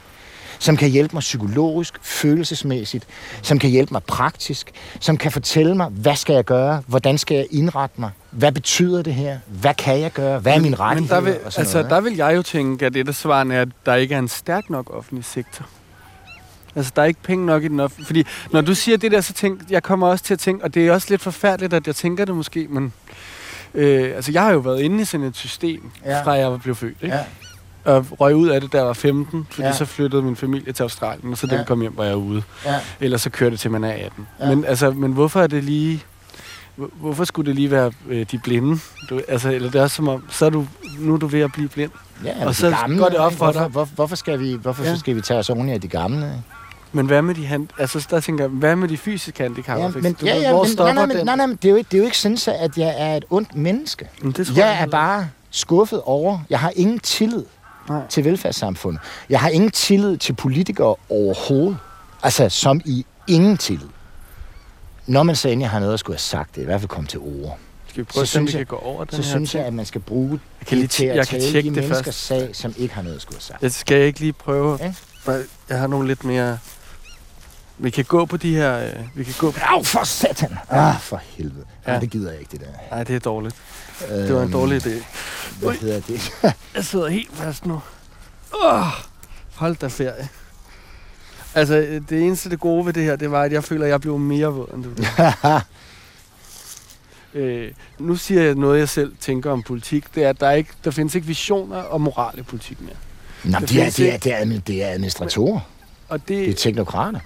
Som 0.63 0.77
kan 0.77 0.91
hjælpe 0.91 1.17
mig 1.17 1.21
psykologisk, 1.21 1.95
følelsesmæssigt, 2.03 3.07
som 3.43 3.59
kan 3.59 3.71
hjælpe 3.71 3.95
mig 3.95 4.03
praktisk, 4.03 4.71
som 5.01 5.17
kan 5.17 5.33
fortælle 5.33 5.75
mig, 5.75 5.87
hvad 5.87 6.17
skal 6.17 6.35
jeg 6.35 6.45
gøre, 6.45 6.83
hvordan 6.87 7.19
skal 7.19 7.37
jeg 7.37 7.47
indrette 7.51 8.01
mig, 8.01 8.11
hvad 8.31 8.53
betyder 8.53 9.03
det 9.03 9.15
her, 9.15 9.39
hvad 9.47 9.75
kan 9.75 10.01
jeg 10.01 10.13
gøre, 10.13 10.39
hvad 10.39 10.55
er 10.55 10.61
min 10.61 10.81
rettighed? 10.81 11.15
Men 11.15 11.17
der 11.17 11.21
vil, 11.21 11.39
altså, 11.45 11.79
noget, 11.79 11.91
der 11.91 12.01
vil 12.01 12.17
jeg 12.17 12.37
jo 12.37 12.43
tænke, 12.43 12.87
at 12.87 12.95
det 12.95 13.07
der 13.07 13.13
svaret 13.13 13.53
er, 13.53 13.61
at 13.61 13.69
der 13.87 13.95
ikke 13.95 14.15
er 14.15 14.19
en 14.19 14.29
stærk 14.29 14.71
nok 14.71 14.95
offentlig 14.95 15.25
sektor. 15.25 15.67
Altså, 16.77 16.93
der 16.97 17.03
er 17.03 17.07
ikke 17.07 17.23
penge 17.23 17.47
nok 17.47 17.65
i 17.65 17.69
den 17.69 17.81
offentlige. 17.81 18.07
Fordi 18.07 18.25
når 18.53 18.61
du 18.61 18.75
siger 18.75 18.97
det 18.97 19.13
der, 19.13 19.21
så 19.21 19.33
tænker 19.33 19.65
jeg 19.71 19.83
kommer 19.83 20.07
også 20.07 20.25
til 20.25 20.35
at 20.35 20.41
tænke, 20.41 20.65
og 20.65 20.75
det 20.75 20.87
er 20.87 20.93
også 20.93 21.07
lidt 21.11 21.23
forfærdeligt, 21.23 21.75
at 21.75 21.87
jeg 21.87 21.97
tænker 21.97 22.25
det 22.25 22.35
måske, 22.35 22.67
men 22.71 22.93
øh, 23.75 24.17
altså, 24.17 24.33
jeg 24.33 24.43
har 24.43 24.53
jo 24.53 24.59
været 24.59 24.81
inde 24.81 25.03
i 25.03 25.05
sådan 25.05 25.27
et 25.27 25.37
system, 25.37 25.91
ja. 26.05 26.23
fra 26.23 26.33
jeg 26.33 26.61
blev 26.61 26.75
født, 26.75 26.97
ikke? 27.03 27.17
Ja 27.17 27.25
og 27.85 28.07
røg 28.21 28.37
ud 28.37 28.49
af 28.49 28.61
det, 28.61 28.73
da 28.73 28.79
jeg 28.79 28.87
var 28.87 28.93
15, 28.93 29.47
fordi 29.51 29.67
ja. 29.67 29.73
så 29.73 29.85
flyttede 29.85 30.23
min 30.23 30.37
familie 30.37 30.73
til 30.73 30.83
Australien, 30.83 31.33
og 31.33 31.39
så 31.39 31.47
ja. 31.51 31.57
den 31.57 31.65
kom 31.65 31.81
hjem, 31.81 31.97
var 31.97 32.05
jeg 32.05 32.17
ude. 32.17 32.43
Ja. 32.65 32.81
Ellers 33.01 33.23
så 33.23 33.31
kørte 33.31 33.51
det 33.51 33.61
til, 33.61 33.71
man 33.71 33.85
er 33.85 33.93
18. 33.93 34.27
Ja. 34.41 34.49
Men, 34.49 34.65
altså, 34.65 34.91
men 34.91 35.13
hvorfor 35.13 35.41
er 35.41 35.47
det 35.47 35.65
lige... 35.65 36.05
hvorfor 36.77 37.25
skulle 37.25 37.47
det 37.47 37.57
lige 37.57 37.71
være 37.71 37.93
øh, 38.09 38.27
de 38.31 38.39
blinde? 38.39 38.81
Du, 39.11 39.21
altså, 39.29 39.51
eller 39.51 39.71
det 39.71 39.81
er 39.81 39.87
som 39.87 40.09
om, 40.09 40.25
så 40.31 40.47
er 40.47 40.51
du, 40.51 40.67
nu 40.99 41.15
er 41.15 41.19
du 41.19 41.27
ved 41.27 41.41
at 41.41 41.53
blive 41.53 41.69
blind. 41.69 41.91
Ja, 42.25 42.47
og 42.47 42.55
så 42.55 42.71
gamle, 42.71 42.99
går 42.99 43.09
det 43.09 43.19
op 43.19 43.33
for 43.33 43.45
hvorfor, 43.45 43.61
dig. 43.61 43.69
Hvor, 43.69 43.85
hvorfor, 43.85 44.17
skal 44.17 44.41
vi, 44.41 44.55
hvorfor 44.55 44.85
ja. 44.85 44.97
skal 44.97 45.17
vi 45.17 45.21
tage 45.21 45.39
os 45.39 45.51
ordentligt 45.51 45.75
af 45.75 45.81
de 45.81 45.89
gamle? 45.89 46.43
Men 46.93 47.07
hvad 47.07 47.23
med 47.23 47.35
de 47.35 47.47
hand, 47.47 47.69
altså 47.79 48.07
der 48.11 48.21
tænker 48.21 48.45
jeg, 48.45 48.51
hvad 48.51 48.77
med 48.77 48.89
de 48.89 48.97
fysiske 48.97 49.43
handicap? 49.43 49.79
Ja, 49.79 49.89
men, 49.89 50.17
ja, 50.25 50.37
ja, 50.37 50.53
hvor 50.53 50.65
men, 50.65 50.77
nej, 50.77 50.93
nej, 50.93 51.07
men, 51.07 51.27
nej, 51.27 51.37
nej, 51.37 51.47
det 51.47 51.65
er 51.65 51.71
jo 51.71 51.77
ikke, 51.77 51.89
det 51.89 51.97
er 51.97 51.99
jo 51.99 52.05
ikke 52.05 52.19
sådan, 52.19 52.39
at 52.61 52.79
jeg 52.79 52.95
er 52.99 53.17
et 53.17 53.25
ondt 53.31 53.57
menneske. 53.57 54.09
Men 54.23 54.33
det 54.33 54.47
tror 54.47 54.55
jeg, 54.57 54.67
jeg 54.67 54.83
er 54.83 54.87
bare 54.87 55.29
skuffet 55.51 56.01
over. 56.03 56.39
Jeg 56.51 56.61
har 56.61 56.73
ingen 56.77 56.99
tillid 56.99 57.45
nej. 57.89 58.03
til 58.09 58.25
velfærdssamfundet. 58.25 59.01
Jeg 59.29 59.41
har 59.41 59.49
ingen 59.49 59.71
tillid 59.71 60.17
til 60.17 60.33
politikere 60.33 60.95
overhovedet. 61.09 61.79
Altså, 62.23 62.49
som 62.49 62.81
i 62.85 63.07
ingen 63.29 63.57
tillid. 63.57 63.89
Når 65.07 65.23
man 65.23 65.37
så 65.37 65.49
endelig 65.49 65.71
har 65.71 65.81
noget 65.81 65.93
at 65.93 66.01
skulle 66.01 66.15
have 66.15 66.21
sagt, 66.21 66.51
det 66.55 66.59
er 66.59 66.63
i 66.63 66.65
hvert 66.65 66.81
fald 66.81 66.89
komme 66.89 67.07
til 67.09 67.21
ord. 67.21 67.59
Skal 67.89 68.01
vi 68.01 68.05
prøve 68.05 68.15
så 68.15 68.21
at 68.23 68.29
se, 68.29 68.39
om 68.39 68.47
vi 68.47 68.53
kan 68.53 68.67
gå 68.67 68.77
over 68.77 69.05
den 69.05 69.23
Så 69.23 69.31
synes 69.31 69.51
ting? 69.51 69.59
jeg, 69.61 69.67
at 69.67 69.75
man 69.75 69.87
skal 69.87 70.01
bruge 70.01 70.41
jeg 70.61 70.67
kan 70.67 70.79
lige 70.79 70.89
til 70.89 71.05
at 71.05 71.17
jeg 71.17 71.27
tale 71.27 71.53
kan 71.53 71.65
de 71.65 71.71
menneskers 71.71 72.05
først. 72.05 72.27
sag, 72.27 72.57
som 72.57 72.75
ikke 72.79 72.95
har 72.95 73.03
noget 73.03 73.17
at 73.17 73.23
skulle 73.23 73.37
have 73.37 73.43
sagt. 73.43 73.63
Jeg 73.63 73.73
skal 73.73 73.97
jeg 73.97 74.07
ikke 74.07 74.21
lige 74.21 74.33
prøve? 74.33 74.79
Ja? 74.81 74.95
Jeg 75.69 75.79
har 75.79 75.87
nogle 75.87 76.09
lidt 76.09 76.25
mere... 76.25 76.59
Vi 77.79 77.91
kan 77.91 78.05
gå 78.05 78.25
på 78.25 78.37
de 78.37 78.55
her... 78.57 78.79
Øh, 78.79 78.93
vi 79.15 79.25
kan 79.25 79.35
gå 79.39 79.51
på... 79.51 79.61
Au, 79.63 79.83
for 79.83 80.05
satan! 80.05 80.59
Ja. 80.71 80.89
Ah, 80.89 81.01
for 81.01 81.17
helvede. 81.17 81.65
Ja. 81.87 82.01
det 82.01 82.11
gider 82.11 82.31
jeg 82.31 82.41
ikke, 82.41 82.53
det 82.53 82.61
der. 82.61 82.67
Nej, 82.91 83.05
det 83.05 83.15
er 83.15 83.21
dårligt. 83.21 83.57
Øhm, 84.11 84.27
det 84.27 84.35
var 84.35 84.43
en 84.43 84.53
dårlig 84.53 84.87
idé. 84.87 85.05
Hvad 85.59 85.69
Ui. 85.69 85.77
hedder 85.77 86.01
det? 86.01 86.33
jeg 86.77 86.85
sidder 86.85 87.09
helt 87.09 87.37
fast 87.37 87.67
nu. 87.67 87.81
Oh, 88.53 88.83
hold 89.55 89.77
da 89.77 89.87
ferie. 89.87 90.29
Altså, 91.55 91.75
det 92.09 92.23
eneste 92.23 92.51
det 92.51 92.61
gode 92.61 92.87
ved 92.87 92.93
det 92.93 93.03
her, 93.05 93.17
det 93.17 93.31
var, 93.31 93.43
at 93.43 93.53
jeg 93.53 93.65
føler, 93.65 93.85
at 93.85 93.91
jeg 93.91 94.01
blev 94.01 94.19
mere 94.19 94.47
våd, 94.47 94.75
end 94.75 94.85
du 94.85 94.91
øh, 97.39 97.71
Nu 97.99 98.17
siger 98.17 98.43
jeg 98.43 98.55
noget, 98.55 98.79
jeg 98.79 98.89
selv 98.89 99.13
tænker 99.21 99.51
om 99.51 99.63
politik. 99.63 100.05
Det 100.15 100.25
er, 100.25 100.29
at 100.29 100.41
der, 100.41 100.51
ikke, 100.51 100.71
der 100.85 100.91
findes 100.91 101.15
ikke 101.15 101.27
visioner 101.27 101.77
og 101.77 102.01
moral 102.01 102.39
i 102.39 102.43
politik 102.43 102.81
mere. 102.81 102.95
Nå, 103.45 103.59
det, 103.67 103.83
er, 103.83 103.91
det, 103.91 104.15
er, 104.15 104.19
det, 104.19 104.35
er, 104.35 104.61
det 104.61 104.85
er 104.85 104.89
administratorer. 104.89 105.61
Og 106.13 106.21
det, 106.21 106.29
det 106.29 106.49
er 106.49 106.55
teknokrater. 106.55 107.21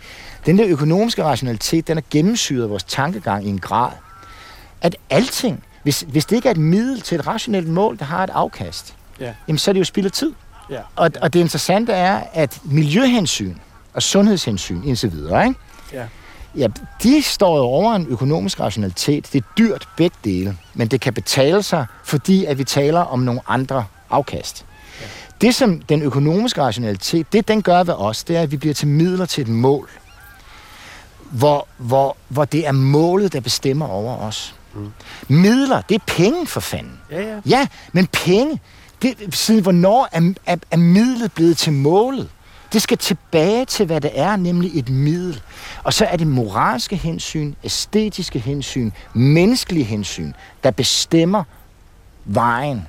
Den 0.46 0.58
der 0.58 0.64
økonomiske 0.68 1.24
rationalitet, 1.24 1.88
den 1.88 1.98
er 1.98 2.02
gennemsyret 2.10 2.70
vores 2.70 2.84
tankegang 2.84 3.46
i 3.46 3.48
en 3.48 3.58
grad, 3.58 3.90
at 4.80 4.96
alting, 5.10 5.64
hvis, 5.82 6.06
hvis 6.08 6.26
det 6.26 6.36
ikke 6.36 6.48
er 6.48 6.50
et 6.50 6.58
middel 6.58 7.00
til 7.00 7.18
et 7.18 7.26
rationelt 7.26 7.68
mål, 7.68 7.98
der 7.98 8.04
har 8.04 8.24
et 8.24 8.30
afkast, 8.30 8.94
ja. 9.20 9.34
jamen 9.48 9.58
så 9.58 9.70
er 9.70 9.72
det 9.72 9.80
jo 9.80 9.84
spild 9.84 10.06
af 10.06 10.12
tid. 10.12 10.32
Ja. 10.70 10.80
Og, 10.96 11.10
og 11.22 11.32
det 11.32 11.40
interessante 11.40 11.92
er, 11.92 12.22
at 12.32 12.60
miljøhensyn 12.64 13.54
og 13.94 14.02
sundhedshensyn 14.02 14.82
indtil 14.84 15.12
videre, 15.12 15.46
ikke? 15.46 15.60
Ja. 15.92 16.06
Ja, 16.56 16.66
de 17.02 17.22
står 17.22 17.56
jo 17.56 17.62
over 17.62 17.94
en 17.94 18.06
økonomisk 18.06 18.60
rationalitet. 18.60 19.28
Det 19.32 19.42
er 19.42 19.46
dyrt 19.58 19.88
begge 19.96 20.16
dele, 20.24 20.56
men 20.74 20.88
det 20.88 21.00
kan 21.00 21.14
betale 21.14 21.62
sig, 21.62 21.86
fordi 22.04 22.44
at 22.44 22.58
vi 22.58 22.64
taler 22.64 23.00
om 23.00 23.18
nogle 23.18 23.40
andre 23.48 23.84
afkast. 24.10 24.64
Det, 25.40 25.54
som 25.54 25.80
den 25.80 26.02
økonomiske 26.02 26.62
rationalitet, 26.62 27.32
det 27.32 27.48
den 27.48 27.62
gør 27.62 27.82
ved 27.82 27.94
os, 27.94 28.24
det 28.24 28.36
er, 28.36 28.42
at 28.42 28.50
vi 28.50 28.56
bliver 28.56 28.74
til 28.74 28.88
midler 28.88 29.26
til 29.26 29.42
et 29.42 29.48
mål, 29.48 29.90
hvor, 31.30 31.68
hvor, 31.78 32.16
hvor 32.28 32.44
det 32.44 32.66
er 32.66 32.72
målet, 32.72 33.32
der 33.32 33.40
bestemmer 33.40 33.88
over 33.88 34.16
os. 34.16 34.54
Mm. 34.74 34.92
Midler, 35.28 35.80
det 35.80 35.94
er 35.94 36.04
penge 36.06 36.46
for 36.46 36.60
fanden. 36.60 36.98
Ja, 37.10 37.20
ja. 37.20 37.40
ja 37.46 37.66
men 37.92 38.06
penge, 38.06 38.60
det, 39.02 39.34
siden 39.34 39.62
hvornår 39.62 40.08
er, 40.12 40.32
er, 40.46 40.56
er 40.70 40.76
midlet 40.76 41.32
blevet 41.32 41.56
til 41.56 41.72
målet? 41.72 42.28
Det 42.72 42.82
skal 42.82 42.98
tilbage 42.98 43.64
til, 43.64 43.86
hvad 43.86 44.00
det 44.00 44.10
er, 44.14 44.36
nemlig 44.36 44.78
et 44.78 44.88
middel. 44.88 45.42
Og 45.82 45.92
så 45.92 46.04
er 46.04 46.16
det 46.16 46.26
moralske 46.26 46.96
hensyn, 46.96 47.54
æstetiske 47.64 48.38
hensyn, 48.38 48.90
menneskelige 49.14 49.84
hensyn, 49.84 50.32
der 50.64 50.70
bestemmer 50.70 51.44
vejen. 52.24 52.86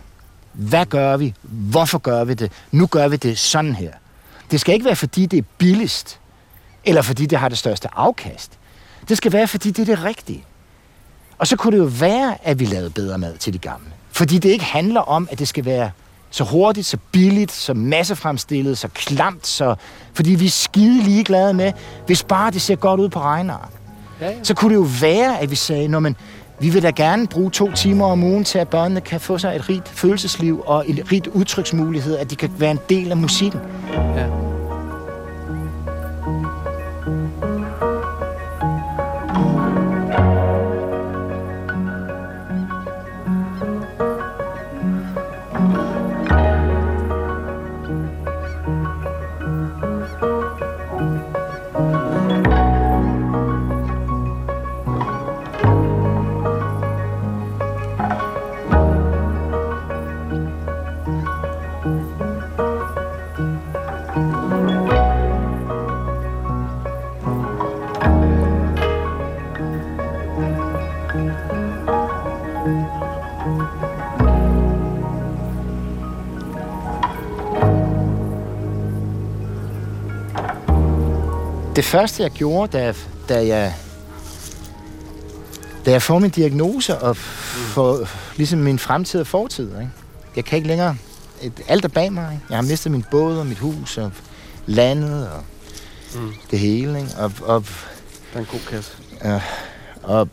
Hvad 0.58 0.86
gør 0.86 1.18
vi? 1.18 1.34
Hvorfor 1.42 1.98
gør 1.98 2.24
vi 2.24 2.34
det? 2.34 2.52
Nu 2.72 2.88
gør 2.88 3.08
vi 3.08 3.16
det 3.16 3.38
sådan 3.38 3.76
her. 3.76 3.92
Det 4.52 4.62
skal 4.62 4.74
ikke 4.74 4.86
være, 4.86 4.96
fordi 4.96 5.26
det 5.26 5.40
er 5.40 5.44
billigst, 5.58 6.20
eller 6.86 7.02
fordi 7.02 7.26
det 7.26 7.40
har 7.40 7.50
det 7.50 7.58
største 7.58 7.90
afkast. 7.94 8.52
Det 9.10 9.18
skal 9.18 9.34
være, 9.34 9.48
fordi 9.48 9.72
det 9.72 9.90
er 9.90 9.96
det 9.96 10.04
rigtige. 10.04 10.46
Og 11.38 11.48
så 11.48 11.56
kunne 11.56 11.78
det 11.78 11.84
jo 11.84 11.90
være, 12.00 12.38
at 12.44 12.60
vi 12.60 12.66
lavede 12.66 12.90
bedre 12.90 13.18
mad 13.18 13.38
til 13.38 13.54
de 13.54 13.58
gamle. 13.58 13.88
Fordi 14.12 14.38
det 14.38 14.50
ikke 14.50 14.66
handler 14.66 15.02
om, 15.02 15.28
at 15.32 15.40
det 15.40 15.48
skal 15.48 15.66
være 15.66 15.92
så 16.30 16.44
hurtigt, 16.44 16.88
så 16.88 16.98
billigt, 17.12 17.52
så 17.52 17.74
massefremstillet, 17.74 18.78
så 18.78 18.88
klamt, 18.88 19.48
så... 19.48 19.76
Fordi 20.14 20.30
vi 20.30 20.46
er 20.46 20.50
skide 20.50 21.04
ligeglade 21.04 21.54
med, 21.54 21.74
hvis 22.06 22.24
bare 22.24 22.52
det 22.52 22.62
ser 22.62 22.76
godt 22.76 23.00
ud 23.00 23.10
på 23.10 23.20
regneark. 23.20 23.70
Ja, 24.22 24.30
ja. 24.30 24.44
Så 24.44 24.54
kunne 24.54 24.70
det 24.70 24.76
jo 24.76 24.88
være, 25.02 25.40
at 25.40 25.52
vi 25.52 25.56
sagde, 25.56 25.88
når 25.88 26.00
man, 26.00 26.16
vi 26.60 26.70
vil 26.70 26.84
da 26.84 26.90
gerne 26.90 27.28
bruge 27.28 27.52
to 27.52 27.72
timer 27.72 28.06
om 28.06 28.24
ugen 28.24 28.44
til, 28.44 28.60
at 28.60 28.68
børnene 28.68 29.02
kan 29.02 29.20
få 29.20 29.38
sig 29.38 29.56
et 29.56 29.70
rigt 29.70 29.90
følelsesliv 29.90 30.64
og 30.66 30.86
et 30.88 31.12
rigt 31.12 31.28
udtryksmulighed, 31.28 32.18
at 32.18 32.32
de 32.32 32.36
kan 32.36 32.50
være 32.58 32.72
en 32.72 32.80
del 32.90 33.12
af 33.12 33.18
musikken. 33.18 33.60
Ja. 34.16 34.57
Første, 81.88 82.24
jeg 82.24 82.32
gjorde, 82.32 82.78
da, 82.78 82.94
da 83.30 83.48
jeg 83.48 83.74
da 85.86 85.92
jeg 85.92 86.02
får 86.02 86.20
min 86.20 86.30
diagnose 86.30 86.98
og 86.98 87.18
får 87.18 88.08
ligesom 88.38 88.60
min 88.60 88.80
fremtid 88.80 89.20
og 89.20 89.28
fortid. 89.28 89.70
Ikke? 89.70 89.90
Jeg 90.36 90.46
kan 90.46 90.56
ikke 90.56 90.68
længere... 90.68 90.98
Alt 91.68 91.86
er 91.86 91.90
bag 91.90 92.14
mig. 92.14 92.34
Ikke? 92.34 92.46
Jeg 92.50 92.58
har 92.58 92.64
mistet 92.64 92.92
min 92.92 93.06
båd 93.12 93.38
og 93.38 93.46
mit 93.46 93.58
hus 93.58 93.98
og 93.98 94.12
landet 94.66 95.30
og 95.30 95.44
mm. 96.16 96.34
det 96.52 96.60
hele. 96.60 97.00
Ikke? 97.00 97.12
Og, 97.18 97.32
og, 97.42 97.64
det 97.64 98.36
er 98.36 98.40
en 98.40 98.46
god 98.46 98.60
kasse. 98.70 98.92
Øh, 99.26 99.42
og 100.04 100.30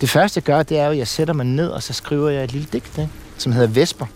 det 0.00 0.10
første, 0.10 0.38
jeg 0.38 0.44
gør, 0.44 0.62
det 0.62 0.78
er 0.78 0.84
jo, 0.84 0.90
at 0.90 0.98
jeg 0.98 1.08
sætter 1.08 1.34
mig 1.34 1.46
ned, 1.46 1.68
og 1.68 1.82
så 1.82 1.92
skriver 1.92 2.28
jeg 2.28 2.44
et 2.44 2.52
lille 2.52 2.68
digt, 2.72 2.98
ikke? 2.98 3.10
som 3.38 3.52
hedder 3.52 3.68
Vesper. 3.68 4.06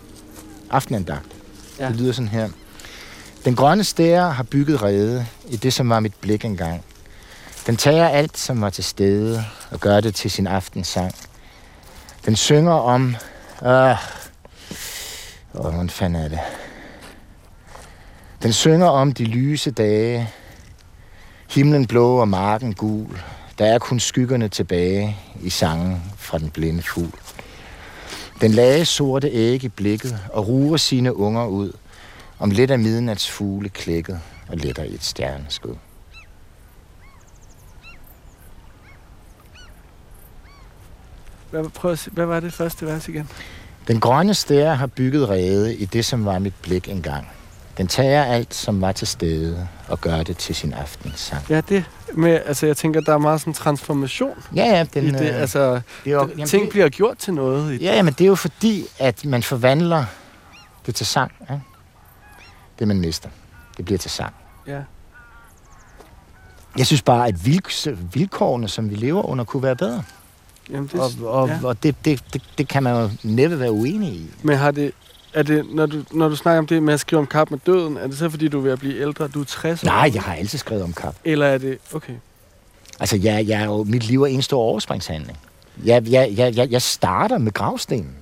Aftenandagt. 0.69 1.27
Ja. 1.79 1.87
Det 1.87 1.95
lyder 1.95 2.11
sådan 2.11 2.27
her. 2.27 2.49
Den 3.45 3.55
grønne 3.55 3.83
stære 3.83 4.31
har 4.31 4.43
bygget 4.43 4.83
rede 4.83 5.25
i 5.47 5.55
det, 5.55 5.73
som 5.73 5.89
var 5.89 5.99
mit 5.99 6.13
blik 6.21 6.45
engang. 6.45 6.83
Den 7.67 7.77
tager 7.77 8.07
alt, 8.07 8.37
som 8.37 8.61
var 8.61 8.69
til 8.69 8.83
stede, 8.83 9.45
og 9.71 9.79
gør 9.79 9.99
det 9.99 10.15
til 10.15 10.31
sin 10.31 10.47
aftensang. 10.47 11.15
Den 12.25 12.35
synger 12.35 12.73
om... 12.73 13.15
Øh, 13.63 13.95
åh, 15.53 15.61
hvordan 15.61 15.89
fanden 15.89 16.23
er 16.23 16.27
det? 16.27 16.39
Den 18.43 18.53
synger 18.53 18.87
om 18.87 19.11
de 19.11 19.23
lyse 19.23 19.71
dage, 19.71 20.29
himlen 21.49 21.87
blå 21.87 22.17
og 22.17 22.27
marken 22.27 22.73
gul. 22.73 23.21
Der 23.59 23.65
er 23.65 23.79
kun 23.79 23.99
skyggerne 23.99 24.47
tilbage 24.47 25.17
i 25.41 25.49
sangen 25.49 26.03
fra 26.17 26.37
den 26.37 26.49
blinde 26.49 26.81
fugl. 26.81 27.19
Den 28.41 28.51
lagde 28.51 28.85
sorte 28.85 29.29
æg 29.29 29.63
i 29.63 29.69
blikket 29.69 30.19
og 30.33 30.47
ruer 30.47 30.77
sine 30.77 31.15
unger 31.15 31.45
ud. 31.45 31.71
Om 32.41 32.49
lidt 32.49 32.71
af 32.71 32.79
midnats 32.79 33.31
fugle 33.31 33.69
klækket 33.69 34.19
og 34.47 34.57
letter 34.57 34.83
i 34.83 34.93
et 34.93 35.03
stjerneskud. 35.03 35.75
Hvad, 41.51 41.69
prøv 41.69 41.91
at, 41.91 42.07
hvad 42.11 42.25
var 42.25 42.39
det 42.39 42.53
første 42.53 42.85
vers 42.85 43.07
igen? 43.07 43.29
Den 43.87 43.99
grønne 43.99 44.33
stær 44.33 44.73
har 44.73 44.87
bygget 44.87 45.29
rede 45.29 45.75
i 45.75 45.85
det, 45.85 46.05
som 46.05 46.25
var 46.25 46.39
mit 46.39 46.53
blik 46.61 46.89
engang. 46.89 47.27
Den 47.77 47.87
tager 47.87 48.23
alt, 48.23 48.53
som 48.53 48.81
var 48.81 48.91
til 48.91 49.07
stede, 49.07 49.67
og 49.87 50.01
gør 50.01 50.23
det 50.23 50.37
til 50.37 50.55
sin 50.55 50.73
aftensang. 50.73 51.45
Ja, 51.49 51.61
det 51.61 51.85
med, 52.13 52.41
altså 52.45 52.65
jeg 52.65 52.77
tænker, 52.77 53.01
der 53.01 53.13
er 53.13 53.17
meget 53.17 53.41
sådan 53.41 53.53
transformation. 53.53 54.43
Ja, 54.55 54.65
ja. 54.65 54.85
Den, 54.93 55.03
i 55.03 55.11
det, 55.11 55.29
øh, 55.29 55.41
altså, 55.41 55.73
det 55.73 55.81
er 56.05 56.11
jo, 56.11 56.29
jamen, 56.29 56.47
ting 56.47 56.63
det, 56.63 56.71
bliver 56.71 56.89
gjort 56.89 57.17
til 57.17 57.33
noget. 57.33 57.73
I 57.73 57.83
ja, 57.83 57.95
ja, 57.95 58.01
men 58.01 58.13
det 58.13 58.21
er 58.21 58.27
jo 58.27 58.35
fordi, 58.35 58.85
at 58.99 59.25
man 59.25 59.43
forvandler 59.43 60.05
det 60.85 60.95
til 60.95 61.05
sang. 61.05 61.31
Ja? 61.49 61.59
Det, 62.81 62.87
man 62.87 62.99
mister. 62.99 63.29
Det 63.77 63.85
bliver 63.85 63.97
til 63.97 64.11
sang. 64.11 64.33
Ja. 64.67 64.79
Jeg 66.77 66.85
synes 66.85 67.01
bare, 67.01 67.27
at 67.27 67.45
vilkårene, 68.13 68.67
som 68.67 68.89
vi 68.89 68.95
lever 68.95 69.23
under, 69.23 69.45
kunne 69.45 69.63
være 69.63 69.75
bedre. 69.75 70.03
Jamen, 70.69 70.89
det, 70.93 70.99
og 70.99 71.41
og, 71.41 71.47
ja. 71.47 71.59
og 71.63 71.83
det, 71.83 71.95
det, 72.05 72.23
det, 72.33 72.41
det 72.57 72.67
kan 72.67 72.83
man 72.83 73.01
jo 73.01 73.09
næppe 73.23 73.59
være 73.59 73.71
uenig 73.71 74.09
i. 74.09 74.29
Men 74.43 74.57
har 74.57 74.71
det, 74.71 74.91
er 75.33 75.43
det, 75.43 75.65
når 75.73 75.85
du, 75.85 76.03
når 76.11 76.29
du 76.29 76.35
snakker 76.35 76.59
om 76.59 76.67
det 76.67 76.83
med 76.83 76.93
at 76.93 76.99
skrive 76.99 77.19
om 77.19 77.27
kap 77.27 77.51
med 77.51 77.59
døden, 77.65 77.97
er 77.97 78.07
det 78.07 78.17
så 78.17 78.29
fordi, 78.29 78.47
du 78.47 78.57
er 78.57 78.63
ved 78.63 78.71
at 78.71 78.79
blive 78.79 79.01
ældre? 79.01 79.27
Du 79.27 79.41
er 79.41 79.45
60 79.45 79.83
Nej, 79.83 80.11
jeg 80.13 80.21
har 80.21 80.35
altid 80.35 80.59
skrevet 80.59 80.83
om 80.83 80.93
kap. 80.93 81.15
Eller 81.25 81.45
er 81.45 81.57
det... 81.57 81.77
Okay. 81.93 82.13
Altså, 82.99 83.17
jeg, 83.17 83.47
jeg 83.47 83.61
er 83.61 83.65
jo, 83.65 83.83
mit 83.83 84.07
liv 84.07 84.23
er 84.23 84.27
en 84.27 84.41
stor 84.41 84.61
overspringshandling. 84.61 85.37
Jeg, 85.85 86.03
jeg, 86.09 86.33
jeg, 86.37 86.71
jeg 86.71 86.81
starter 86.81 87.37
med 87.37 87.51
gravstenen. 87.51 88.15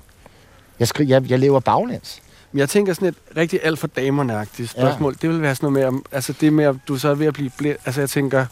Jeg, 0.80 0.88
skri, 0.88 1.10
jeg, 1.10 1.30
jeg 1.32 1.40
lever 1.40 1.60
baglæns. 1.60 2.22
Men 2.52 2.60
jeg 2.60 2.70
tænker 2.70 2.94
sådan 2.94 3.08
et 3.08 3.16
rigtig 3.38 3.60
alt 3.64 3.80
for 3.80 3.88
dameragtigt 3.88 4.70
spørgsmål. 4.70 5.14
Ja. 5.14 5.18
Det 5.22 5.30
vil 5.30 5.42
være 5.42 5.56
sådan 5.56 5.74
noget 5.74 5.94
med, 5.94 6.02
altså 6.12 6.34
det 6.42 6.54
med, 6.54 6.66
at 6.66 6.76
du 6.88 6.98
så 6.98 7.10
er 7.10 7.16
ved 7.16 7.28
at 7.28 7.34
blive 7.34 7.52
blind. 7.58 7.78
Altså 7.86 8.02
jeg 8.02 8.10
tænker... 8.10 8.46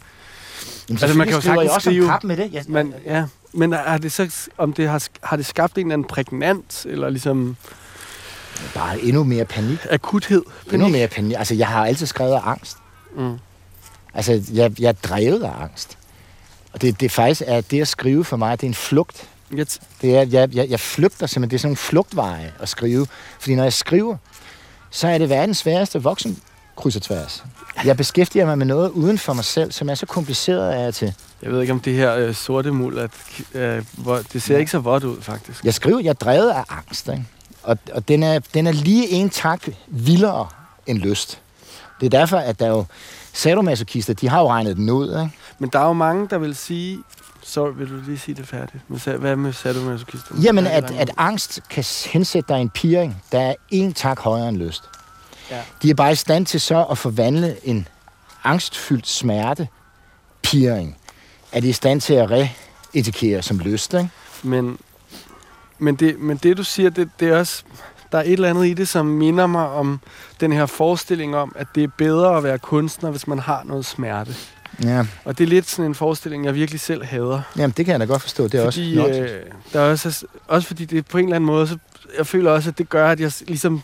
Jamen, 0.88 1.02
altså 1.02 1.18
man 1.18 1.26
kan 1.26 1.36
jo 1.36 1.40
sagtens 1.40 1.70
også 1.70 1.90
skrive... 1.90 2.06
kap 2.06 2.24
med 2.24 2.36
det. 2.36 2.52
Ja, 2.52 2.62
men, 2.68 2.94
ja, 3.04 3.24
men 3.52 3.72
er 3.72 3.98
det 3.98 4.12
så, 4.12 4.48
om 4.58 4.72
det 4.72 4.88
har, 4.88 5.06
har 5.22 5.36
det 5.36 5.46
skabt 5.46 5.74
en 5.74 5.80
eller 5.80 5.92
anden 5.92 6.08
prægnant, 6.08 6.86
eller 6.88 7.10
ligesom... 7.10 7.56
Bare 8.74 9.00
endnu 9.00 9.24
mere 9.24 9.44
panik. 9.44 9.86
Akuthed. 9.90 10.42
Panik. 10.42 10.72
Endnu 10.72 10.88
mere 10.88 11.08
panik. 11.08 11.36
Altså, 11.38 11.54
jeg 11.54 11.68
har 11.68 11.86
altid 11.86 12.06
skrevet 12.06 12.34
af 12.34 12.40
angst. 12.44 12.76
Mm. 13.16 13.38
Altså, 14.14 14.42
jeg, 14.52 14.80
jeg 14.80 14.88
er 14.88 14.92
drevet 14.92 15.42
af 15.42 15.62
angst. 15.62 15.98
Og 16.72 16.82
det, 16.82 17.00
det 17.00 17.12
faktisk 17.12 17.42
er 17.46 17.60
det 17.60 17.80
at 17.80 17.88
skrive 17.88 18.24
for 18.24 18.36
mig, 18.36 18.60
det 18.60 18.66
er 18.66 18.70
en 18.70 18.74
flugt. 18.74 19.28
Yes. 19.52 19.80
Det 20.02 20.16
er, 20.16 20.26
jeg, 20.30 20.54
jeg, 20.54 20.70
jeg 20.70 20.80
flygter 20.80 21.26
simpelthen. 21.26 21.50
Det 21.50 21.56
er 21.56 21.58
sådan 21.58 21.68
nogle 21.68 21.76
flugtveje 21.76 22.52
at 22.58 22.68
skrive. 22.68 23.06
Fordi 23.40 23.54
når 23.54 23.62
jeg 23.62 23.72
skriver, 23.72 24.16
så 24.90 25.08
er 25.08 25.18
det 25.18 25.28
verdens 25.28 25.58
sværeste 25.58 26.02
voksen 26.02 26.38
kryds 26.78 26.96
og 26.96 27.02
tværs. 27.02 27.44
Jeg 27.84 27.96
beskæftiger 27.96 28.46
mig 28.46 28.58
med 28.58 28.66
noget 28.66 28.90
uden 28.90 29.18
for 29.18 29.32
mig 29.32 29.44
selv, 29.44 29.72
som 29.72 29.88
er 29.88 29.94
så 29.94 30.06
kompliceret 30.06 30.72
af 30.72 30.94
til. 30.94 31.14
Jeg 31.42 31.52
ved 31.52 31.60
ikke, 31.60 31.72
om 31.72 31.80
det 31.80 31.94
her 31.94 32.16
øh, 32.16 32.34
sorte 32.34 32.70
muld, 32.70 32.98
at, 32.98 33.10
øh, 33.54 33.84
hvor, 33.92 34.20
det 34.32 34.42
ser 34.42 34.54
ja. 34.54 34.58
ikke 34.58 34.70
så 34.70 34.78
vådt 34.78 35.04
ud, 35.04 35.20
faktisk. 35.20 35.64
Jeg 35.64 35.74
skriver, 35.74 36.00
jeg 36.00 36.08
er 36.08 36.12
drevet 36.12 36.50
af 36.50 36.64
angst, 36.68 37.08
ikke? 37.08 37.24
Og, 37.62 37.78
og 37.92 38.08
den, 38.08 38.22
er, 38.22 38.38
den 38.54 38.66
er 38.66 38.72
lige 38.72 39.08
en 39.08 39.30
tak 39.30 39.68
vildere 39.88 40.48
end 40.86 40.98
lyst. 40.98 41.40
Det 42.00 42.06
er 42.06 42.10
derfor, 42.10 42.36
at 42.36 42.60
der 42.60 42.66
er 42.66 42.70
jo 42.70 42.84
sadomasochister, 43.32 44.14
de 44.14 44.28
har 44.28 44.40
jo 44.40 44.48
regnet 44.48 44.76
den 44.76 44.90
ud, 44.90 45.08
ikke? 45.08 45.30
Men 45.58 45.70
der 45.72 45.78
er 45.78 45.86
jo 45.86 45.92
mange, 45.92 46.28
der 46.30 46.38
vil 46.38 46.56
sige, 46.56 46.98
så 47.42 47.70
vil 47.70 47.88
du 47.90 48.00
lige 48.06 48.18
sige 48.18 48.34
det 48.34 48.48
færdigt. 48.48 48.82
Hvad 49.18 49.36
med 49.36 49.52
sadomasochister? 49.52 50.34
Jamen, 50.42 50.66
at, 50.66 50.90
at 50.90 51.10
angst 51.16 51.60
kan 51.70 51.84
hensætte 52.06 52.54
dig 52.54 52.60
en 52.60 52.70
piring, 52.70 53.22
der 53.32 53.40
er 53.40 53.54
en 53.70 53.92
tak 53.92 54.20
højere 54.20 54.48
end 54.48 54.56
lyst. 54.56 54.84
Ja. 55.50 55.62
De 55.82 55.90
er 55.90 55.94
bare 55.94 56.12
i 56.12 56.14
stand 56.14 56.46
til 56.46 56.60
så 56.60 56.84
at 56.84 56.98
forvandle 56.98 57.56
en 57.62 57.88
angstfyldt 58.44 59.06
smerte, 59.06 59.68
piring, 60.42 60.96
er 61.52 61.60
de 61.60 61.68
i 61.68 61.72
stand 61.72 62.00
til 62.00 62.14
at 62.14 62.30
reetikere 62.30 63.42
som 63.42 63.58
lyst, 63.58 63.94
ikke? 63.94 64.10
Men, 64.42 64.78
men, 65.78 65.96
det, 65.96 66.18
men 66.18 66.36
det, 66.36 66.56
du 66.56 66.64
siger, 66.64 66.90
det, 66.90 67.10
det 67.20 67.28
er 67.28 67.38
også... 67.38 67.62
Der 68.12 68.18
er 68.18 68.22
et 68.22 68.32
eller 68.32 68.50
andet 68.50 68.66
i 68.66 68.74
det, 68.74 68.88
som 68.88 69.06
minder 69.06 69.46
mig 69.46 69.68
om 69.68 70.00
den 70.40 70.52
her 70.52 70.66
forestilling 70.66 71.36
om, 71.36 71.52
at 71.56 71.66
det 71.74 71.84
er 71.84 71.88
bedre 71.98 72.36
at 72.36 72.42
være 72.42 72.58
kunstner, 72.58 73.10
hvis 73.10 73.26
man 73.26 73.38
har 73.38 73.62
noget 73.64 73.86
smerte. 73.86 74.34
Ja. 74.82 75.06
Og 75.24 75.38
det 75.38 75.44
er 75.44 75.48
lidt 75.48 75.68
sådan 75.68 75.84
en 75.84 75.94
forestilling, 75.94 76.44
jeg 76.44 76.54
virkelig 76.54 76.80
selv 76.80 77.04
hader. 77.04 77.42
Jamen, 77.56 77.74
det 77.76 77.84
kan 77.84 77.92
jeg 77.92 78.00
da 78.00 78.04
godt 78.04 78.22
forstå. 78.22 78.48
Det 78.48 78.60
er 78.60 78.64
fordi, 78.64 78.96
også 78.96 79.20
øh, 79.20 79.42
der 79.72 79.80
er 79.80 79.90
også, 79.90 80.26
også 80.48 80.68
fordi 80.68 80.84
det 80.84 81.06
på 81.06 81.18
en 81.18 81.24
eller 81.24 81.36
anden 81.36 81.46
måde, 81.46 81.68
så 81.68 81.78
jeg 82.18 82.26
føler 82.26 82.50
også, 82.50 82.70
at 82.70 82.78
det 82.78 82.88
gør, 82.88 83.10
at 83.10 83.20
jeg 83.20 83.32
ligesom 83.46 83.82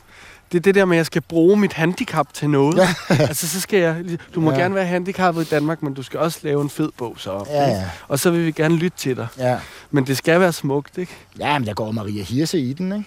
det 0.53 0.59
er 0.59 0.63
det 0.63 0.75
der 0.75 0.85
med, 0.85 0.97
at 0.97 0.99
jeg 0.99 1.07
skal 1.07 1.23
bruge 1.23 1.57
mit 1.57 1.73
handicap 1.73 2.35
til 2.35 2.51
noget. 2.51 2.77
Ja. 2.77 2.89
altså, 3.29 3.49
så 3.49 3.61
skal 3.61 3.81
jeg... 3.81 3.97
Du 4.35 4.41
må 4.41 4.53
ja. 4.53 4.59
gerne 4.59 4.75
være 4.75 4.87
handicappet 4.87 5.47
i 5.47 5.49
Danmark, 5.51 5.83
men 5.83 5.95
du 5.95 6.03
skal 6.03 6.21
også 6.21 6.39
lave 6.43 6.63
en 6.63 6.71
fed 6.71 6.89
bog 6.99 7.15
så. 7.19 7.45
Ja, 7.49 7.69
ja. 7.69 7.91
Og 8.09 8.19
så 8.19 8.31
vil 8.31 8.47
vi 8.47 8.51
gerne 8.51 8.77
lytte 8.77 8.99
til 8.99 9.17
dig. 9.17 9.27
Ja. 9.39 9.59
Men 9.91 10.07
det 10.07 10.17
skal 10.17 10.41
være 10.41 10.53
smukt, 10.53 10.99
ikke? 10.99 11.13
Ja, 11.39 11.59
men 11.59 11.67
der 11.67 11.75
går 11.75 11.93
Maria 11.93 12.23
Hirse 12.23 12.59
i 12.59 12.73
den, 12.73 13.05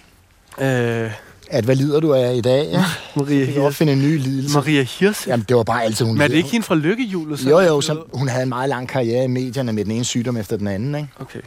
ikke? 0.58 1.04
Øh, 1.04 1.12
at 1.50 1.64
hvad 1.64 1.76
lider 1.76 2.00
du 2.00 2.14
af 2.14 2.34
i 2.34 2.40
dag? 2.40 2.68
Ja? 2.72 2.84
Maria 3.16 3.44
Hirse. 3.44 3.60
Jeg 3.62 3.74
finde 3.74 3.92
en 3.92 3.98
ny 3.98 4.18
lidelse. 4.18 4.54
Maria 4.58 4.82
Hirse? 4.82 5.30
Jamen, 5.30 5.46
det 5.48 5.56
var 5.56 5.62
bare 5.62 5.84
altid, 5.84 6.06
hun 6.06 6.14
Men 6.14 6.22
er 6.22 6.28
det 6.28 6.34
ikke 6.34 6.48
hende 6.48 6.66
fra 6.66 6.74
Lykkehjulet? 6.74 7.46
Jo, 7.46 7.60
jo, 7.60 7.80
så 7.80 8.02
hun 8.12 8.28
havde 8.28 8.42
en 8.42 8.48
meget 8.48 8.68
lang 8.68 8.88
karriere 8.88 9.24
i 9.24 9.26
medierne 9.26 9.72
med 9.72 9.84
den 9.84 9.92
ene 9.92 10.04
sygdom 10.04 10.36
efter 10.36 10.56
den 10.56 10.66
anden, 10.66 10.94
ikke? 10.94 11.08
Okay. 11.20 11.40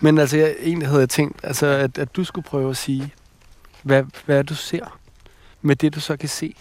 Men 0.00 0.18
altså, 0.18 0.36
jeg, 0.36 0.54
egentlig 0.62 0.88
havde 0.88 1.00
jeg 1.00 1.08
tænkt, 1.08 1.40
altså, 1.42 1.66
at, 1.66 1.98
at 1.98 2.16
du 2.16 2.24
skulle 2.24 2.44
prøve 2.44 2.70
at 2.70 2.76
sige, 2.76 3.12
hvad, 3.82 4.02
hvad 4.26 4.44
du 4.44 4.54
ser 4.54 4.98
med 5.62 5.76
det, 5.76 5.94
du 5.94 6.00
så 6.00 6.16
kan 6.16 6.28
se? 6.28 6.54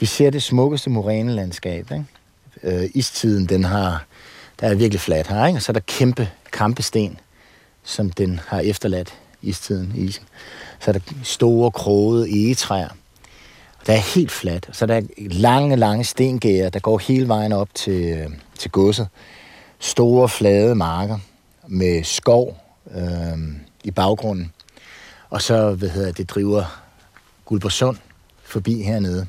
Vi 0.00 0.06
ser 0.06 0.30
det 0.30 0.42
smukkeste 0.42 0.90
morænelandskab. 0.90 1.90
Ikke? 1.92 2.04
Øh, 2.82 2.90
istiden, 2.94 3.46
den 3.46 3.64
har, 3.64 4.04
der 4.60 4.66
er 4.66 4.74
virkelig 4.74 5.00
fladt 5.00 5.26
her, 5.26 5.46
ikke? 5.46 5.58
og 5.58 5.62
så 5.62 5.72
er 5.72 5.74
der 5.74 5.80
kæmpe 5.80 6.30
kampesten, 6.52 7.18
som 7.82 8.10
den 8.10 8.40
har 8.46 8.60
efterladt 8.60 9.14
istiden, 9.42 9.92
isen. 9.94 10.24
Så 10.80 10.90
er 10.90 10.92
der 10.92 11.00
store, 11.22 11.70
krogede 11.70 12.28
egetræer. 12.30 12.88
Der 13.86 13.92
er 13.92 14.14
helt 14.14 14.30
fladt. 14.30 14.68
Så 14.72 14.86
der 14.86 14.94
er 14.94 15.02
lange, 15.18 15.76
lange 15.76 16.04
stengærer, 16.04 16.70
der 16.70 16.80
går 16.80 16.98
hele 16.98 17.28
vejen 17.28 17.52
op 17.52 17.68
til, 17.74 18.18
øh, 18.18 18.30
til 18.58 18.70
godset. 18.70 19.08
Store, 19.78 20.28
flade 20.28 20.74
marker 20.74 21.18
med 21.66 22.04
skov 22.04 22.60
øh, 22.94 23.38
i 23.84 23.90
baggrunden. 23.90 24.52
Og 25.30 25.42
så, 25.42 25.70
hvad 25.70 25.88
hedder 25.88 26.12
det, 26.12 26.30
driver 26.30 26.82
Guldborgsund 27.44 27.96
forbi 28.42 28.82
hernede. 28.82 29.26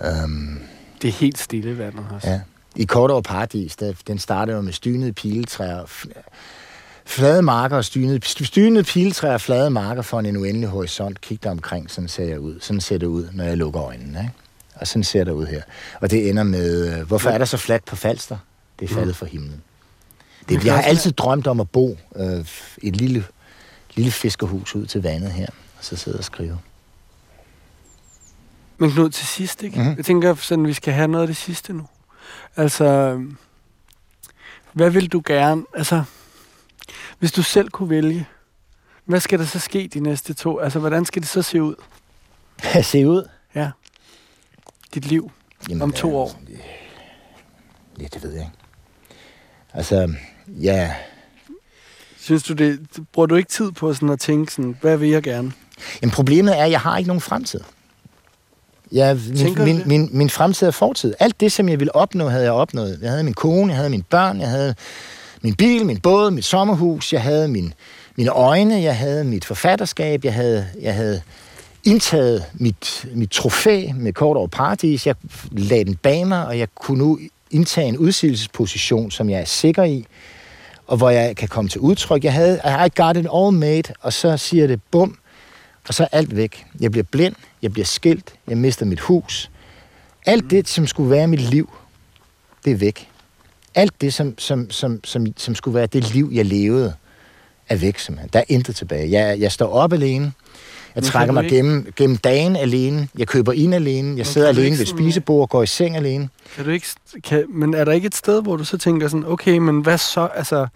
Um, 0.00 0.60
det 1.02 1.08
er 1.08 1.12
helt 1.12 1.38
stille 1.38 1.78
vandet 1.78 2.06
også. 2.14 2.30
Ja. 2.30 2.40
I 2.76 2.84
Kortår 2.84 3.20
Paradis, 3.20 3.76
der, 3.76 3.92
den 4.06 4.18
starter 4.18 4.54
jo 4.54 4.60
med 4.60 4.72
stynede 4.72 5.12
piletræer, 5.12 6.06
flade 7.04 7.42
marker 7.42 7.76
og 7.76 7.84
stynede, 7.84 8.20
stynede 8.24 8.84
piletræer 8.84 9.34
og 9.34 9.40
flade 9.40 9.70
marker 9.70 10.02
for 10.02 10.20
en 10.20 10.36
uendelig 10.36 10.68
horisont. 10.68 11.20
Kig 11.20 11.42
dig 11.42 11.50
omkring, 11.50 11.90
sådan 11.90 12.08
ser 12.08 12.24
jeg 12.24 12.40
ud. 12.40 12.60
Sådan 12.60 12.80
ser 12.80 12.98
det 12.98 13.06
ud, 13.06 13.28
når 13.32 13.44
jeg 13.44 13.56
lukker 13.56 13.82
øjnene. 13.82 14.18
Ikke? 14.20 14.32
Og 14.74 14.86
sådan 14.86 15.04
ser 15.04 15.24
det 15.24 15.32
ud 15.32 15.46
her. 15.46 15.62
Og 16.00 16.10
det 16.10 16.28
ender 16.28 16.42
med, 16.42 16.98
øh, 16.98 17.06
hvorfor 17.06 17.30
er 17.30 17.38
der 17.38 17.44
så 17.44 17.56
fladt 17.56 17.84
på 17.84 17.96
Falster? 17.96 18.36
Det 18.80 18.90
er 18.90 18.94
faldet 18.94 19.08
mm. 19.08 19.14
fra 19.14 19.26
himlen. 19.26 19.62
Det, 20.48 20.64
jeg 20.64 20.74
har 20.74 20.82
altid 20.82 21.12
drømt 21.12 21.46
om 21.46 21.60
at 21.60 21.70
bo 21.70 21.98
øh, 22.16 22.44
et 22.82 22.96
lille 22.96 23.24
lille 23.94 24.12
fiskerhus 24.12 24.74
ud 24.74 24.86
til 24.86 25.02
vandet 25.02 25.30
her, 25.30 25.46
og 25.78 25.84
så 25.84 25.96
sidde 25.96 26.18
og 26.18 26.24
skrive. 26.24 26.58
Men 28.78 28.90
Knud, 28.90 29.10
til 29.10 29.26
sidst, 29.26 29.62
ikke? 29.62 29.78
Mm-hmm. 29.78 29.96
Jeg 29.96 30.04
tænker, 30.04 30.34
sådan, 30.34 30.66
vi 30.66 30.72
skal 30.72 30.94
have 30.94 31.08
noget 31.08 31.22
af 31.22 31.26
det 31.26 31.36
sidste 31.36 31.72
nu. 31.72 31.86
Altså, 32.56 33.20
hvad 34.72 34.90
vil 34.90 35.08
du 35.08 35.22
gerne, 35.26 35.64
altså, 35.74 36.02
hvis 37.18 37.32
du 37.32 37.42
selv 37.42 37.70
kunne 37.70 37.90
vælge, 37.90 38.26
hvad 39.04 39.20
skal 39.20 39.38
der 39.38 39.44
så 39.44 39.58
ske 39.58 39.90
de 39.94 40.00
næste 40.00 40.34
to? 40.34 40.58
Altså, 40.58 40.78
hvordan 40.78 41.04
skal 41.04 41.22
det 41.22 41.28
så 41.28 41.42
se 41.42 41.62
ud? 41.62 41.74
Se 42.82 43.08
ud? 43.08 43.28
Ja. 43.54 43.70
Dit 44.94 45.06
liv 45.06 45.30
Jamen, 45.68 45.82
om 45.82 45.92
to 45.92 46.16
år. 46.16 46.40
Ja, 48.00 48.06
det 48.14 48.22
ved 48.22 48.30
jeg 48.30 48.40
ikke. 48.40 48.52
Altså, 49.74 50.14
ja, 50.48 50.94
Synes 52.24 52.42
du 52.42 52.52
det, 52.52 52.80
bruger 53.12 53.26
du 53.26 53.34
ikke 53.34 53.50
tid 53.50 53.72
på 53.72 53.94
sådan 53.94 54.08
at 54.08 54.20
tænke 54.20 54.52
sådan, 54.52 54.76
hvad 54.80 54.96
vil 54.96 55.08
jeg 55.08 55.22
gerne? 55.22 55.52
Jamen 56.02 56.12
problemet 56.12 56.58
er, 56.58 56.64
at 56.64 56.70
jeg 56.70 56.80
har 56.80 56.98
ikke 56.98 57.08
nogen 57.08 57.20
fremtid. 57.20 57.60
Jeg, 58.92 59.18
min, 59.28 59.64
min, 59.64 59.82
min, 59.86 60.08
min 60.12 60.30
fremtid 60.30 60.66
er 60.66 60.70
fortid. 60.70 61.14
Alt 61.18 61.40
det, 61.40 61.52
som 61.52 61.68
jeg 61.68 61.78
ville 61.80 61.96
opnå, 61.96 62.28
havde 62.28 62.44
jeg 62.44 62.52
opnået. 62.52 62.98
Jeg 63.02 63.10
havde 63.10 63.24
min 63.24 63.34
kone, 63.34 63.68
jeg 63.68 63.76
havde 63.76 63.90
mine 63.90 64.02
børn, 64.02 64.40
jeg 64.40 64.48
havde 64.48 64.74
min 65.44 65.54
bil, 65.54 65.86
min 65.86 66.00
båd, 66.00 66.30
mit 66.30 66.44
sommerhus, 66.44 67.12
jeg 67.12 67.22
havde 67.22 67.48
min, 67.48 67.74
mine 68.16 68.30
øjne, 68.30 68.82
jeg 68.82 68.96
havde 68.96 69.24
mit 69.24 69.44
forfatterskab, 69.44 70.24
jeg 70.24 70.34
havde, 70.34 70.66
jeg 70.80 70.94
havde 70.94 71.22
indtaget 71.84 72.44
mit, 72.54 73.06
mit 73.14 73.30
trofæ 73.30 73.86
med 73.94 74.12
kort 74.12 74.36
over 74.36 74.46
paradis. 74.46 75.06
Jeg 75.06 75.14
lagde 75.52 75.84
den 75.84 75.96
bag 75.96 76.26
mig, 76.26 76.46
og 76.46 76.58
jeg 76.58 76.68
kunne 76.74 76.98
nu 76.98 77.18
indtage 77.50 77.88
en 77.88 77.98
udsigelsesposition, 77.98 79.10
som 79.10 79.30
jeg 79.30 79.40
er 79.40 79.44
sikker 79.44 79.84
i 79.84 80.06
og 80.86 80.96
hvor 80.96 81.10
jeg 81.10 81.36
kan 81.36 81.48
komme 81.48 81.68
til 81.68 81.80
udtryk. 81.80 82.24
Jeg 82.24 82.32
havde, 82.32 82.60
I 82.86 83.00
got 83.00 83.16
it 83.16 83.26
all 83.34 83.52
made, 83.52 83.94
og 84.00 84.12
så 84.12 84.36
siger 84.36 84.66
det 84.66 84.82
bum, 84.90 85.18
og 85.88 85.94
så 85.94 86.02
er 86.02 86.08
alt 86.12 86.36
væk. 86.36 86.66
Jeg 86.80 86.90
bliver 86.90 87.04
blind, 87.10 87.34
jeg 87.62 87.72
bliver 87.72 87.84
skilt, 87.84 88.34
jeg 88.48 88.58
mister 88.58 88.86
mit 88.86 89.00
hus. 89.00 89.50
Alt 90.26 90.50
det, 90.50 90.68
som 90.68 90.86
skulle 90.86 91.10
være 91.10 91.26
mit 91.26 91.40
liv, 91.40 91.70
det 92.64 92.72
er 92.72 92.76
væk. 92.76 93.08
Alt 93.74 94.00
det, 94.00 94.14
som, 94.14 94.38
som, 94.38 94.70
som, 94.70 95.00
som, 95.04 95.26
som 95.36 95.54
skulle 95.54 95.74
være 95.74 95.86
det 95.86 96.12
liv, 96.14 96.30
jeg 96.32 96.44
levede, 96.44 96.94
er 97.68 97.76
væk 97.76 97.98
simpelthen. 97.98 98.30
Der 98.32 98.38
er 98.38 98.44
intet 98.48 98.76
tilbage. 98.76 99.10
Jeg, 99.10 99.40
jeg 99.40 99.52
står 99.52 99.68
op 99.68 99.92
alene. 99.92 100.32
Jeg 100.94 101.02
trækker 101.02 101.32
mig 101.32 101.48
gennem, 101.48 101.92
gennem 101.96 102.16
dagen 102.16 102.56
alene. 102.56 103.08
Jeg 103.18 103.28
køber 103.28 103.52
ind 103.52 103.74
alene. 103.74 104.18
Jeg 104.18 104.26
sidder 104.26 104.48
alene 104.48 104.78
ved 104.78 104.86
spisebord 104.86 105.40
og 105.40 105.48
går 105.48 105.62
i 105.62 105.66
seng 105.66 105.96
alene. 105.96 106.28
Kan 106.56 106.64
du 106.64 106.70
ikke, 106.70 106.86
kan, 107.24 107.44
men 107.48 107.74
er 107.74 107.84
der 107.84 107.92
ikke 107.92 108.06
et 108.06 108.14
sted, 108.14 108.42
hvor 108.42 108.56
du 108.56 108.64
så 108.64 108.78
tænker 108.78 109.08
sådan, 109.08 109.26
okay, 109.26 109.58
men 109.58 109.80
hvad 109.80 109.98
så, 109.98 110.28
altså, 110.34 110.66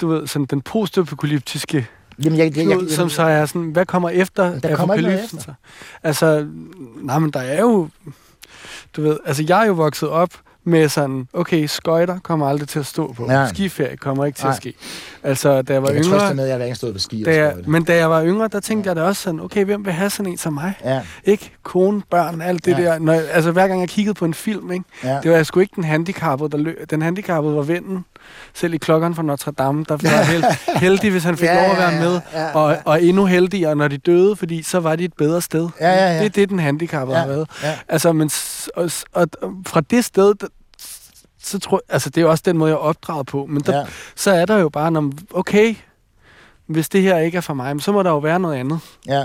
du 0.00 0.08
ved, 0.08 0.26
sådan 0.26 0.44
den 0.44 0.60
postapokalyptiske 0.60 1.86
Jamen, 2.24 2.38
jeg, 2.38 2.56
jeg, 2.56 2.68
jeg, 2.68 2.78
som 2.88 3.08
så 3.08 3.22
er 3.22 3.46
sådan, 3.46 3.70
hvad 3.70 3.86
kommer 3.86 4.08
efter 4.08 4.60
der 4.60 4.76
kommer 4.76 4.94
apokalypsen? 4.94 5.38
Efter. 5.38 5.54
Altså, 6.02 6.46
nej, 7.02 7.18
men 7.18 7.30
der 7.30 7.40
er 7.40 7.60
jo, 7.60 7.88
du 8.96 9.02
ved, 9.02 9.18
altså 9.26 9.44
jeg 9.48 9.62
er 9.62 9.66
jo 9.66 9.72
vokset 9.72 10.08
op 10.08 10.30
med 10.64 10.88
sådan, 10.88 11.28
okay, 11.32 11.66
skøjter 11.66 12.18
kommer 12.18 12.46
aldrig 12.48 12.68
til 12.68 12.78
at 12.78 12.86
stå 12.86 13.12
på. 13.12 13.26
Ja. 13.30 13.48
Skiferie 13.48 13.96
kommer 13.96 14.24
ikke 14.24 14.36
til 14.36 14.44
Nej. 14.44 14.50
at 14.50 14.56
ske. 14.56 14.74
Altså, 15.22 15.62
da 15.62 15.72
jeg 15.72 15.82
var 15.82 15.90
jeg 15.90 16.04
yngre... 16.04 16.22
Jeg 16.22 16.36
med, 16.36 16.48
at 16.48 16.58
jeg 16.58 16.66
ikke 16.66 16.76
stået 16.76 16.92
på 16.92 16.98
ski 16.98 17.22
da 17.22 17.36
jeg, 17.36 17.54
Men 17.66 17.84
da 17.84 17.96
jeg 17.96 18.10
var 18.10 18.24
yngre, 18.24 18.48
der 18.48 18.60
tænkte 18.60 18.88
ja. 18.88 18.94
jeg 18.94 19.02
da 19.02 19.08
også 19.08 19.22
sådan, 19.22 19.40
okay, 19.40 19.64
hvem 19.64 19.84
vil 19.84 19.92
have 19.92 20.10
sådan 20.10 20.32
en 20.32 20.38
som 20.38 20.52
mig? 20.52 20.74
Ja. 20.84 21.00
Ikke? 21.24 21.52
Kone, 21.62 22.02
børn, 22.10 22.40
alt 22.40 22.64
det 22.64 22.78
ja. 22.78 22.82
der. 22.82 22.98
Når, 22.98 23.12
altså, 23.12 23.50
hver 23.50 23.68
gang 23.68 23.80
jeg 23.80 23.88
kiggede 23.88 24.14
på 24.14 24.24
en 24.24 24.34
film, 24.34 24.72
ikke? 24.72 24.84
Ja. 25.04 25.18
det 25.22 25.30
var 25.30 25.36
jeg 25.36 25.46
sgu 25.46 25.60
ikke 25.60 25.72
den 25.76 25.84
handicappede, 25.84 26.50
der 26.50 26.58
løb. 26.58 26.90
Den 26.90 27.02
handicappede 27.02 27.56
var 27.56 27.62
vennen. 27.62 28.04
Selv 28.54 28.74
i 28.74 28.76
klokken 28.76 29.14
fra 29.14 29.22
Notre 29.22 29.52
Dame, 29.52 29.84
der 29.88 29.96
var 29.96 30.22
held, 30.22 30.44
heldig, 30.84 31.10
hvis 31.10 31.24
han 31.24 31.36
fik 31.36 31.48
ja, 31.48 31.62
lov 31.62 31.70
at 31.70 31.78
være 31.78 32.00
med. 32.00 32.20
Ja, 32.32 32.42
ja, 32.42 32.54
og, 32.54 32.76
og 32.84 33.02
endnu 33.02 33.26
heldigere, 33.26 33.76
når 33.76 33.88
de 33.88 33.98
døde, 33.98 34.36
fordi 34.36 34.62
så 34.62 34.80
var 34.80 34.96
de 34.96 35.04
et 35.04 35.14
bedre 35.14 35.40
sted. 35.40 35.68
Ja, 35.80 35.90
ja, 35.90 36.12
ja. 36.12 36.18
Det 36.18 36.24
er 36.24 36.28
det, 36.28 36.48
den 36.48 36.58
handicappede 36.58 37.18
ja, 37.18 37.24
har 37.24 37.28
været. 37.28 37.50
Ja. 37.62 37.78
Altså, 37.88 38.12
men, 38.12 38.30
og, 38.76 38.90
og, 39.12 39.28
fra 39.66 39.80
det 39.80 40.04
sted, 40.04 40.34
så 41.42 41.58
tror 41.58 41.82
altså 41.88 42.10
det 42.10 42.22
er 42.22 42.26
også 42.26 42.42
den 42.46 42.58
måde, 42.58 42.70
jeg 42.70 42.74
er 42.74 42.80
opdraget 42.80 43.26
på, 43.26 43.46
men 43.46 43.62
der, 43.62 43.78
ja. 43.78 43.86
så 44.16 44.30
er 44.30 44.46
der 44.46 44.58
jo 44.58 44.68
bare, 44.68 45.12
okay, 45.34 45.74
hvis 46.66 46.88
det 46.88 47.02
her 47.02 47.18
ikke 47.18 47.36
er 47.36 47.42
for 47.42 47.54
mig, 47.54 47.82
så 47.82 47.92
må 47.92 48.02
der 48.02 48.10
jo 48.10 48.18
være 48.18 48.40
noget 48.40 48.56
andet. 48.56 48.80
Ja. 49.06 49.24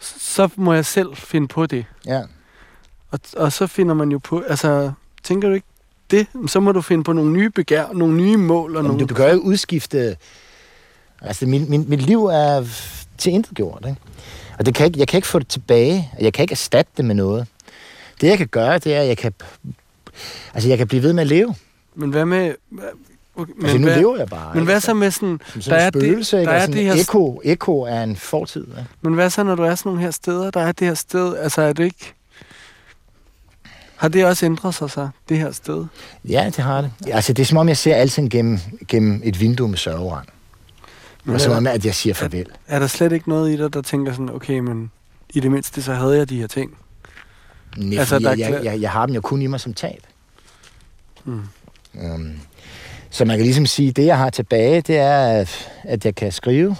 Så 0.00 0.48
må 0.56 0.72
jeg 0.72 0.86
selv 0.86 1.16
finde 1.16 1.48
på 1.48 1.66
det. 1.66 1.84
Ja. 2.06 2.22
Og, 3.10 3.20
og 3.36 3.52
så 3.52 3.66
finder 3.66 3.94
man 3.94 4.12
jo 4.12 4.18
på, 4.18 4.42
altså, 4.48 4.92
tænker 5.22 5.48
du 5.48 5.54
ikke 5.54 5.66
det? 6.10 6.26
Så 6.46 6.60
må 6.60 6.72
du 6.72 6.80
finde 6.80 7.04
på 7.04 7.12
nogle 7.12 7.32
nye 7.32 7.50
begær, 7.50 7.84
nogle 7.94 8.16
nye 8.16 8.36
mål. 8.36 8.70
Og 8.70 8.76
Jamen, 8.76 8.88
nogle... 8.88 9.06
Du 9.06 9.14
kan 9.14 9.30
jo 9.30 9.38
udskifte, 9.38 10.16
altså 11.20 11.46
min, 11.46 11.70
min, 11.70 11.84
mit 11.88 12.02
liv 12.02 12.24
er 12.24 12.66
til 13.18 13.32
intet 13.32 13.54
gjort, 13.54 13.84
ikke? 13.88 14.00
Og 14.58 14.66
det 14.66 14.74
kan 14.74 14.86
ikke, 14.86 14.98
jeg 14.98 15.08
kan 15.08 15.18
ikke 15.18 15.28
få 15.28 15.38
det 15.38 15.48
tilbage, 15.48 16.12
jeg 16.20 16.32
kan 16.32 16.42
ikke 16.42 16.52
erstatte 16.52 16.92
det 16.96 17.04
med 17.04 17.14
noget. 17.14 17.46
Det 18.20 18.26
jeg 18.28 18.38
kan 18.38 18.48
gøre, 18.48 18.78
det 18.78 18.94
er, 18.94 19.00
at 19.00 19.08
jeg 19.08 19.18
kan 19.18 19.32
Altså, 20.54 20.68
jeg 20.68 20.78
kan 20.78 20.88
blive 20.88 21.02
ved 21.02 21.12
med 21.12 21.20
at 21.20 21.26
leve. 21.26 21.54
Men 21.94 22.10
hvad 22.10 22.24
med... 22.24 22.54
Okay, 23.36 23.52
men 23.56 23.64
altså, 23.64 23.78
nu 23.78 23.84
hvad, 23.84 23.96
lever 23.96 24.16
jeg 24.16 24.26
bare. 24.26 24.54
Men 24.54 24.64
hvad 24.64 24.80
så 24.80 24.94
med 24.94 25.10
sådan... 25.10 25.40
Som 25.46 25.62
sådan 25.62 25.80
der 25.80 25.86
er 25.86 25.90
spøgelse, 25.90 26.36
det, 26.36 26.46
der 26.46 26.52
er 26.52 26.66
det 26.66 26.84
her... 26.84 26.94
Eko, 26.94 27.40
eko 27.44 27.80
er 27.80 28.02
en 28.02 28.16
fortid. 28.16 28.66
Ja. 28.76 28.84
Men 29.02 29.14
hvad 29.14 29.30
så, 29.30 29.42
når 29.42 29.54
du 29.54 29.62
er 29.62 29.74
sådan 29.74 29.90
nogle 29.90 30.02
her 30.02 30.10
steder? 30.10 30.50
Der 30.50 30.60
er 30.60 30.72
det 30.72 30.86
her 30.86 30.94
sted... 30.94 31.36
Altså, 31.36 31.62
er 31.62 31.72
det 31.72 31.84
ikke... 31.84 32.14
Har 33.96 34.08
det 34.08 34.24
også 34.24 34.46
ændret 34.46 34.74
sig 34.74 34.90
så, 34.90 35.08
det 35.28 35.38
her 35.38 35.52
sted? 35.52 35.84
Ja, 36.24 36.46
det 36.46 36.64
har 36.64 36.80
det. 36.80 36.92
Altså, 37.12 37.32
det 37.32 37.42
er 37.42 37.46
som 37.46 37.58
om, 37.58 37.68
jeg 37.68 37.76
ser 37.76 37.94
alting 37.94 38.30
gennem, 38.30 38.58
gennem 38.88 39.20
et 39.24 39.40
vindue 39.40 39.68
med 39.68 39.78
sørgerand. 39.78 40.26
Og 41.26 41.40
som 41.40 41.52
om, 41.52 41.66
at 41.66 41.86
jeg 41.86 41.94
siger 41.94 42.14
farvel. 42.14 42.46
Er, 42.66 42.74
er 42.74 42.78
der 42.78 42.86
slet 42.86 43.12
ikke 43.12 43.28
noget 43.28 43.52
i 43.52 43.56
dig, 43.56 43.72
der 43.72 43.82
tænker 43.82 44.12
sådan, 44.12 44.30
okay, 44.30 44.58
men 44.58 44.90
i 45.34 45.40
det 45.40 45.50
mindste, 45.50 45.82
så 45.82 45.94
havde 45.94 46.16
jeg 46.16 46.28
de 46.28 46.38
her 46.38 46.46
ting? 46.46 46.76
Nej, 47.76 47.98
altså, 47.98 48.18
der 48.18 48.34
jeg, 48.34 48.60
jeg, 48.64 48.80
jeg 48.80 48.90
har 48.90 49.06
dem 49.06 49.14
jo 49.14 49.20
kun 49.20 49.42
i 49.42 49.46
mig 49.46 49.60
som 49.60 49.74
tab. 49.74 50.00
Mm. 51.24 51.42
Um, 51.94 52.40
så 53.10 53.24
man 53.24 53.36
kan 53.36 53.44
ligesom 53.44 53.66
sige, 53.66 53.88
at 53.88 53.96
det, 53.96 54.06
jeg 54.06 54.18
har 54.18 54.30
tilbage, 54.30 54.80
det 54.80 54.96
er, 54.96 55.44
at 55.84 56.04
jeg 56.04 56.14
kan 56.14 56.32
skrive. 56.32 56.76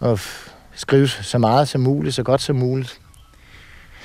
Og 0.00 0.20
skrive 0.74 1.08
så 1.08 1.38
meget 1.38 1.68
som 1.68 1.80
muligt, 1.80 2.14
så 2.14 2.22
godt 2.22 2.42
som 2.42 2.56
muligt. 2.56 3.00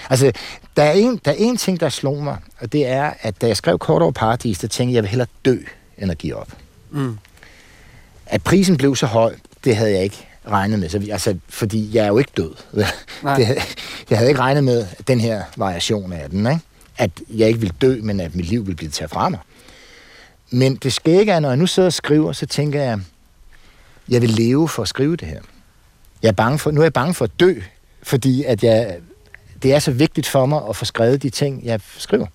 Altså, 0.10 0.32
der 0.78 0.84
er, 0.84 0.92
en, 0.92 1.22
der 1.26 1.32
er 1.32 1.36
en 1.38 1.58
ting, 1.58 1.80
der 1.80 1.90
slog 1.90 2.24
mig, 2.24 2.38
og 2.60 2.72
det 2.72 2.88
er, 2.88 3.14
at 3.22 3.42
da 3.42 3.48
jeg 3.48 3.58
skrev 3.58 3.80
kort 3.80 4.02
over 4.02 4.12
paradis, 4.12 4.60
der 4.60 4.68
tænkte 4.68 4.92
jeg, 4.92 4.96
jeg 4.96 5.04
vil 5.04 5.10
hellere 5.10 5.28
dø, 5.46 5.58
end 5.98 6.12
at 6.12 6.18
give 6.18 6.36
op. 6.36 6.48
Mm. 6.92 7.18
At 8.26 8.44
prisen 8.44 8.78
blev 8.78 8.96
så 8.96 9.06
høj, 9.06 9.36
det 9.64 9.76
havde 9.76 9.92
jeg 9.92 10.04
ikke 10.04 10.28
regnet 10.48 10.80
med. 10.80 10.90
Så 10.90 11.08
altså, 11.12 11.38
fordi 11.50 11.96
jeg 11.96 12.04
er 12.04 12.08
jo 12.08 12.18
ikke 12.18 12.32
død. 12.38 12.56
Det, 13.38 13.48
jeg 14.10 14.18
havde 14.18 14.30
ikke 14.30 14.40
regnet 14.40 14.64
med 14.64 14.88
den 15.08 15.20
her 15.20 15.44
variation 15.58 16.14
af 16.14 16.30
den. 16.30 16.40
Ikke? 16.40 16.60
At 16.98 17.12
jeg 17.30 17.48
ikke 17.48 17.60
vil 17.60 17.74
dø, 17.82 18.00
men 18.02 18.20
at 18.20 18.36
mit 18.36 18.46
liv 18.46 18.68
vil 18.68 18.76
blive 18.76 18.92
taget 18.92 19.12
fra 19.12 19.30
mig. 19.30 19.40
Men 20.50 20.76
det 20.76 20.94
skægge 20.94 21.32
er, 21.32 21.40
når 21.40 21.50
jeg 21.50 21.58
nu 21.58 21.68
sidder 21.68 21.88
og 21.88 21.94
skriver, 21.94 22.32
så 22.32 22.46
tænker 22.46 22.82
jeg, 22.82 23.00
jeg 24.10 24.22
vil 24.22 24.30
leve 24.30 24.70
for 24.70 24.82
at 24.82 24.88
skrive 24.88 25.16
det 25.16 25.28
her. 25.28 25.42
Jeg 26.22 26.28
er 26.28 26.34
bange 26.34 26.60
for, 26.60 26.72
nu 26.72 26.82
er 26.82 26.86
jeg 26.86 26.94
bange 26.94 27.14
for 27.14 27.26
at 27.26 27.32
dø, 27.40 27.60
fordi 28.04 28.44
at 28.44 28.64
jeg, 28.64 28.98
det 29.64 29.74
er 29.74 29.80
så 29.80 29.92
vigtigt 29.92 30.28
for 30.28 30.46
mig 30.46 30.62
at 30.70 30.76
få 30.76 30.86
skrevet 30.86 31.24
de 31.24 31.30
ting, 31.30 31.66
jeg 31.66 31.80
skriver. 31.98 32.26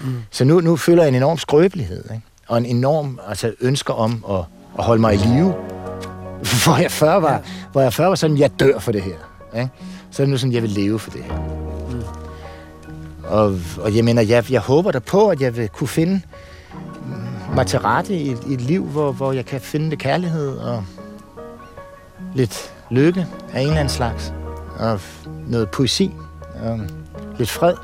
Mm. 0.00 0.22
Så 0.30 0.44
nu, 0.44 0.60
nu 0.60 0.76
føler 0.76 1.02
jeg 1.02 1.08
en 1.08 1.14
enorm 1.14 1.38
skrøbelighed, 1.38 2.04
ikke? 2.04 2.22
og 2.48 2.58
en 2.58 2.66
enorm 2.66 3.20
altså, 3.28 3.54
ønsker 3.60 3.94
om 3.94 4.24
at, 4.30 4.44
at 4.78 4.84
holde 4.84 5.00
mig 5.00 5.14
i 5.14 5.16
live 5.16 5.54
hvor 6.64 6.80
jeg 6.80 6.90
før 6.90 7.14
var, 7.14 7.32
ja. 7.32 7.38
hvor 7.72 7.80
jeg 7.80 7.92
før 7.92 8.06
var 8.06 8.14
sådan, 8.14 8.38
jeg 8.38 8.60
dør 8.60 8.78
for 8.78 8.92
det 8.92 9.02
her. 9.02 9.16
Ikke? 9.54 9.70
Så 10.10 10.22
er 10.22 10.24
det 10.24 10.30
nu 10.30 10.36
sådan, 10.36 10.52
jeg 10.52 10.62
vil 10.62 10.70
leve 10.70 10.98
for 10.98 11.10
det 11.10 11.24
her. 11.24 11.36
Mm. 11.90 12.02
Og, 13.24 13.58
og 13.80 13.96
jeg 13.96 14.04
mener, 14.04 14.22
jeg, 14.22 14.52
jeg 14.52 14.60
håber 14.60 14.90
da 14.90 14.98
på, 14.98 15.28
at 15.28 15.40
jeg 15.40 15.56
vil 15.56 15.68
kunne 15.68 15.88
finde 15.88 16.20
mig 17.54 17.66
til 17.66 17.78
rette 17.78 18.14
i, 18.14 18.36
i 18.48 18.54
et 18.54 18.60
liv, 18.60 18.84
hvor, 18.84 19.12
hvor 19.12 19.32
jeg 19.32 19.46
kan 19.46 19.60
finde 19.60 19.90
det 19.90 19.98
kærlighed 19.98 20.56
og 20.56 20.84
lidt 22.34 22.72
lykke 22.90 23.26
af 23.52 23.60
en 23.60 23.66
eller 23.66 23.80
anden 23.80 23.94
slags. 23.94 24.32
Og 24.78 25.00
noget 25.46 25.70
poesi 25.70 26.12
og 26.62 26.80
lidt 27.38 27.50
fred. 27.50 27.74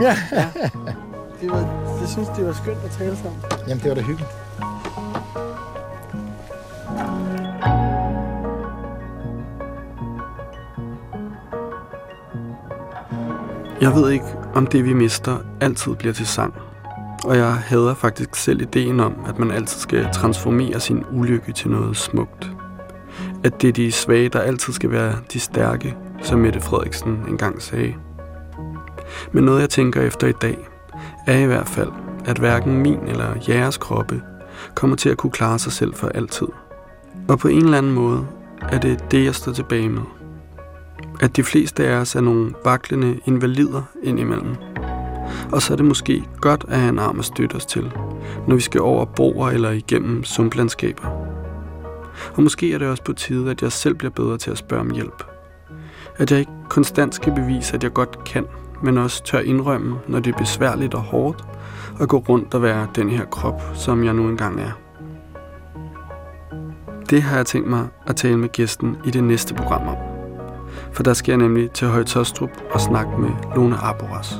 Ja. 0.00 0.16
ja. 0.32 0.50
Det 1.40 1.52
var, 1.52 1.58
jeg 2.00 2.08
synes, 2.08 2.28
det 2.36 2.46
var 2.46 2.52
skønt 2.52 2.78
at 2.84 2.90
tale 2.90 3.16
sammen. 3.16 3.42
Jamen, 3.68 3.82
det 3.82 3.88
var 3.88 3.94
da 3.94 4.00
hyggeligt. 4.00 4.30
Jeg 13.84 13.94
ved 13.94 14.10
ikke, 14.10 14.24
om 14.54 14.66
det 14.66 14.84
vi 14.84 14.92
mister 14.92 15.38
altid 15.60 15.94
bliver 15.94 16.14
til 16.14 16.26
sang. 16.26 16.54
Og 17.24 17.36
jeg 17.36 17.54
hader 17.54 17.94
faktisk 17.94 18.34
selv 18.34 18.60
ideen 18.62 19.00
om, 19.00 19.14
at 19.28 19.38
man 19.38 19.50
altid 19.50 19.80
skal 19.80 20.08
transformere 20.12 20.80
sin 20.80 21.04
ulykke 21.12 21.52
til 21.52 21.70
noget 21.70 21.96
smukt. 21.96 22.50
At 23.44 23.62
det 23.62 23.68
er 23.68 23.72
de 23.72 23.92
svage, 23.92 24.28
der 24.28 24.40
altid 24.40 24.72
skal 24.72 24.90
være 24.90 25.14
de 25.32 25.40
stærke, 25.40 25.96
som 26.22 26.38
Mette 26.38 26.60
Frederiksen 26.60 27.24
engang 27.28 27.62
sagde. 27.62 27.94
Men 29.32 29.44
noget 29.44 29.60
jeg 29.60 29.70
tænker 29.70 30.02
efter 30.02 30.26
i 30.26 30.32
dag, 30.32 30.68
er 31.26 31.38
i 31.38 31.46
hvert 31.46 31.68
fald, 31.68 31.90
at 32.24 32.38
hverken 32.38 32.82
min 32.82 32.98
eller 33.06 33.34
jeres 33.48 33.76
kroppe 33.76 34.22
kommer 34.74 34.96
til 34.96 35.08
at 35.08 35.16
kunne 35.16 35.32
klare 35.32 35.58
sig 35.58 35.72
selv 35.72 35.94
for 35.94 36.08
altid. 36.08 36.48
Og 37.28 37.38
på 37.38 37.48
en 37.48 37.64
eller 37.64 37.78
anden 37.78 37.92
måde 37.92 38.26
er 38.62 38.78
det 38.78 39.10
det, 39.10 39.24
jeg 39.24 39.34
står 39.34 39.52
tilbage 39.52 39.88
med. 39.88 40.23
At 41.20 41.36
de 41.36 41.44
fleste 41.44 41.86
af 41.86 41.96
os 41.96 42.14
er 42.14 42.20
nogle 42.20 42.54
vaklende 42.64 43.18
invalider 43.26 43.82
indimellem. 44.02 44.54
Og 45.52 45.62
så 45.62 45.72
er 45.72 45.76
det 45.76 45.86
måske 45.86 46.24
godt 46.40 46.64
at 46.68 46.78
have 46.78 46.88
en 46.88 46.98
arm 46.98 47.18
at 47.18 47.24
støtte 47.24 47.54
os 47.54 47.66
til, 47.66 47.92
når 48.48 48.54
vi 48.54 48.60
skal 48.60 48.80
over 48.80 49.04
broer 49.04 49.50
eller 49.50 49.70
igennem 49.70 50.24
sumplandskaber. 50.24 51.08
Og 52.34 52.42
måske 52.42 52.74
er 52.74 52.78
det 52.78 52.88
også 52.88 53.02
på 53.02 53.12
tide, 53.12 53.50
at 53.50 53.62
jeg 53.62 53.72
selv 53.72 53.94
bliver 53.94 54.10
bedre 54.10 54.38
til 54.38 54.50
at 54.50 54.58
spørge 54.58 54.80
om 54.80 54.90
hjælp. 54.90 55.24
At 56.16 56.30
jeg 56.30 56.40
ikke 56.40 56.52
konstant 56.68 57.14
skal 57.14 57.34
bevise, 57.34 57.74
at 57.74 57.84
jeg 57.84 57.92
godt 57.92 58.24
kan– 58.24 58.46
men 58.84 58.98
også 58.98 59.24
tør 59.24 59.38
indrømme, 59.38 59.96
når 60.08 60.20
det 60.20 60.34
er 60.34 60.38
besværligt 60.38 60.94
og 60.94 61.00
hårdt, 61.00 61.44
at 62.00 62.08
gå 62.08 62.18
rundt 62.18 62.54
og 62.54 62.62
være 62.62 62.88
den 62.94 63.10
her 63.10 63.24
krop, 63.24 63.62
som 63.74 64.04
jeg 64.04 64.14
nu 64.14 64.28
engang 64.28 64.60
er. 64.60 64.70
Det 67.10 67.22
har 67.22 67.36
jeg 67.36 67.46
tænkt 67.46 67.68
mig 67.68 67.88
at 68.06 68.16
tale 68.16 68.36
med 68.36 68.48
gæsten 68.48 68.96
i 69.04 69.10
det 69.10 69.24
næste 69.24 69.54
program 69.54 69.88
om. 69.88 70.13
For 70.94 71.02
der 71.02 71.14
skal 71.14 71.32
jeg 71.32 71.38
nemlig 71.38 71.70
til 71.70 71.88
Højtostrup 71.88 72.50
og 72.70 72.80
snakke 72.80 73.20
med 73.20 73.30
Lone 73.56 73.76
Arboras. 73.76 74.34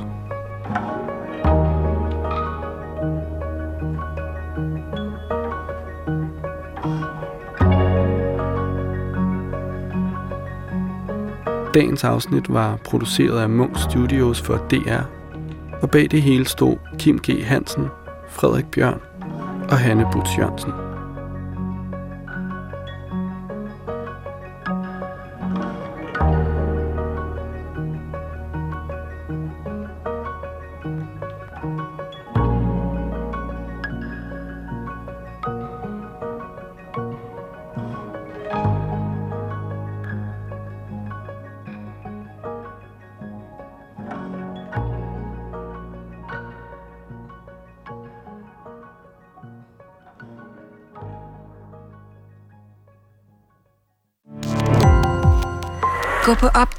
Dagens 11.73 12.03
afsnit 12.03 12.53
var 12.53 12.79
produceret 12.85 13.41
af 13.41 13.49
Munk 13.49 13.77
Studios 13.79 14.41
for 14.41 14.55
DR, 14.55 15.01
og 15.81 15.91
bag 15.91 16.11
det 16.11 16.21
hele 16.21 16.45
stod 16.45 16.77
Kim 16.99 17.19
G. 17.19 17.45
Hansen, 17.45 17.87
Frederik 18.29 18.65
Bjørn 18.71 19.01
og 19.69 19.77
Hanne 19.77 20.05
Butz 20.13 20.37
Jørgensen. 20.37 20.84